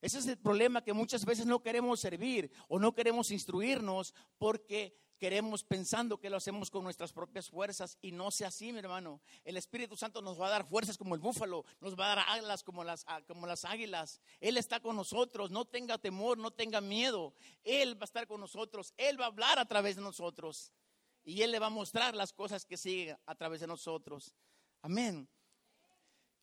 [0.00, 4.94] Ese es el problema que muchas veces no queremos servir o no queremos instruirnos porque
[5.18, 9.20] queremos pensando que lo hacemos con nuestras propias fuerzas y no sea así, mi hermano.
[9.44, 12.24] El Espíritu Santo nos va a dar fuerzas como el búfalo, nos va a dar
[12.28, 14.20] alas como las, como las águilas.
[14.40, 17.34] Él está con nosotros, no tenga temor, no tenga miedo.
[17.64, 20.72] Él va a estar con nosotros, Él va a hablar a través de nosotros
[21.24, 24.34] y Él le va a mostrar las cosas que siguen a través de nosotros.
[24.82, 25.28] Amén.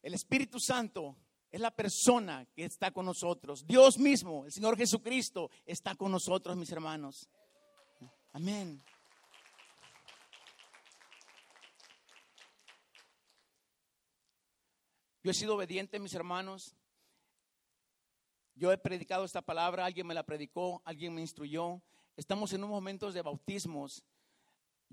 [0.02, 1.16] El Espíritu Santo
[1.54, 3.64] es la persona que está con nosotros.
[3.64, 7.28] Dios mismo, el Señor Jesucristo, está con nosotros, mis hermanos.
[8.32, 8.82] Amén.
[15.22, 16.74] Yo he sido obediente, mis hermanos.
[18.56, 21.80] Yo he predicado esta palabra, alguien me la predicó, alguien me instruyó.
[22.16, 24.02] Estamos en unos momentos de bautismos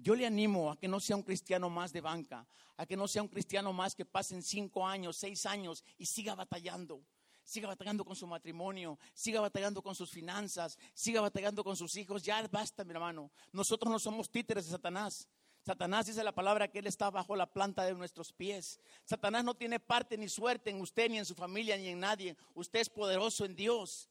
[0.02, 2.48] yo le animo a que no sea un cristiano más de banca,
[2.78, 6.36] a que no sea un cristiano más que pasen cinco años, seis años y siga
[6.36, 7.04] batallando.
[7.44, 12.24] Siga batallando con su matrimonio, siga batallando con sus finanzas, siga batallando con sus hijos.
[12.24, 13.32] Ya basta, mi hermano.
[13.52, 15.28] Nosotros no somos títeres de Satanás.
[15.64, 18.80] Satanás dice la palabra que Él está bajo la planta de nuestros pies.
[19.06, 22.38] Satanás no tiene parte ni suerte en usted, ni en su familia, ni en nadie.
[22.54, 24.11] Usted es poderoso en Dios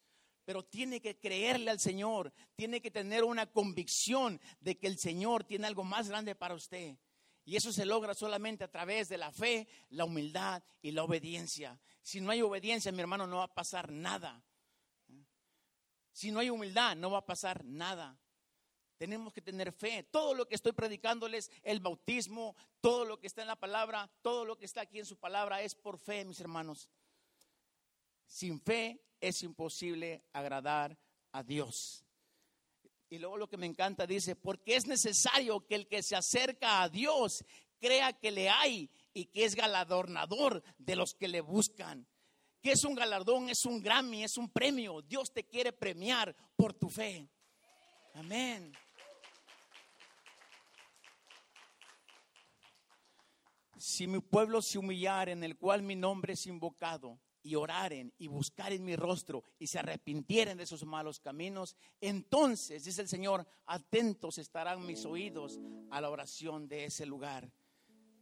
[0.50, 5.44] pero tiene que creerle al Señor, tiene que tener una convicción de que el Señor
[5.44, 6.96] tiene algo más grande para usted.
[7.44, 11.80] Y eso se logra solamente a través de la fe, la humildad y la obediencia.
[12.02, 14.42] Si no hay obediencia, mi hermano, no va a pasar nada.
[16.10, 18.18] Si no hay humildad, no va a pasar nada.
[18.96, 20.02] Tenemos que tener fe.
[20.02, 24.44] Todo lo que estoy predicándoles, el bautismo, todo lo que está en la palabra, todo
[24.44, 26.90] lo que está aquí en su palabra es por fe, mis hermanos.
[28.26, 30.96] Sin fe es imposible agradar
[31.32, 32.04] a Dios.
[33.08, 36.82] Y luego lo que me encanta dice, porque es necesario que el que se acerca
[36.82, 37.44] a Dios
[37.80, 42.06] crea que le hay y que es galardonador de los que le buscan.
[42.62, 45.02] Que es un galardón, es un Grammy, es un premio.
[45.02, 47.28] Dios te quiere premiar por tu fe.
[48.14, 48.72] Amén.
[53.76, 58.28] Si mi pueblo se humillar en el cual mi nombre es invocado, y oraren y
[58.28, 64.38] buscaren mi rostro y se arrepintieren de sus malos caminos, entonces, dice el Señor, atentos
[64.38, 65.58] estarán mis oídos
[65.90, 67.52] a la oración de ese lugar.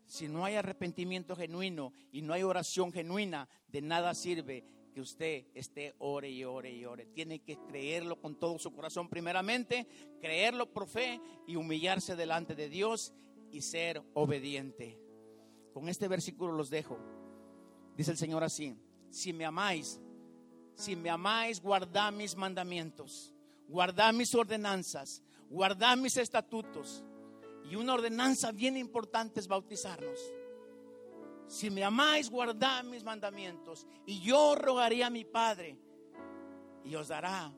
[0.07, 4.65] Si no hay arrepentimiento genuino y no hay oración genuina, de nada sirve
[4.95, 7.07] que usted esté ore y ore y ore.
[7.07, 9.87] Tiene que creerlo con todo su corazón primeramente,
[10.21, 13.13] creerlo por fe y humillarse delante de Dios
[13.53, 14.99] y ser obediente.
[15.75, 16.99] Con este versículo los dejo.
[17.97, 18.75] Dice el Señor así,
[19.11, 20.01] si me amáis,
[20.75, 23.35] si me amáis, guardad mis mandamientos,
[23.69, 27.05] guardad mis ordenanzas, guardad mis estatutos.
[27.71, 30.19] Y una ordenanza bien importante es bautizarnos.
[31.47, 33.87] Si me amáis, guardad mis mandamientos.
[34.07, 35.79] Y yo rogaré a mi Padre
[36.85, 37.53] y os dará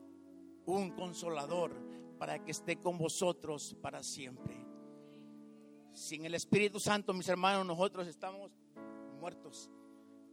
[0.65, 1.73] un consolador
[2.17, 4.55] para que esté con vosotros para siempre.
[5.93, 8.51] Sin el Espíritu Santo, mis hermanos, nosotros estamos
[9.19, 9.69] muertos.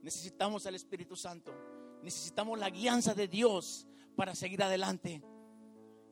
[0.09, 1.54] Necesitamos al Espíritu Santo.
[2.02, 3.86] Necesitamos la guianza de Dios
[4.16, 5.22] para seguir adelante.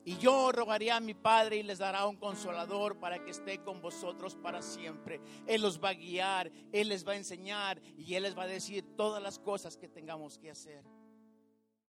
[0.05, 3.81] Y yo rogaré a mi Padre y les dará un consolador para que esté con
[3.81, 5.19] vosotros para siempre.
[5.47, 8.47] Él los va a guiar, Él les va a enseñar y Él les va a
[8.47, 10.85] decir todas las cosas que tengamos que hacer.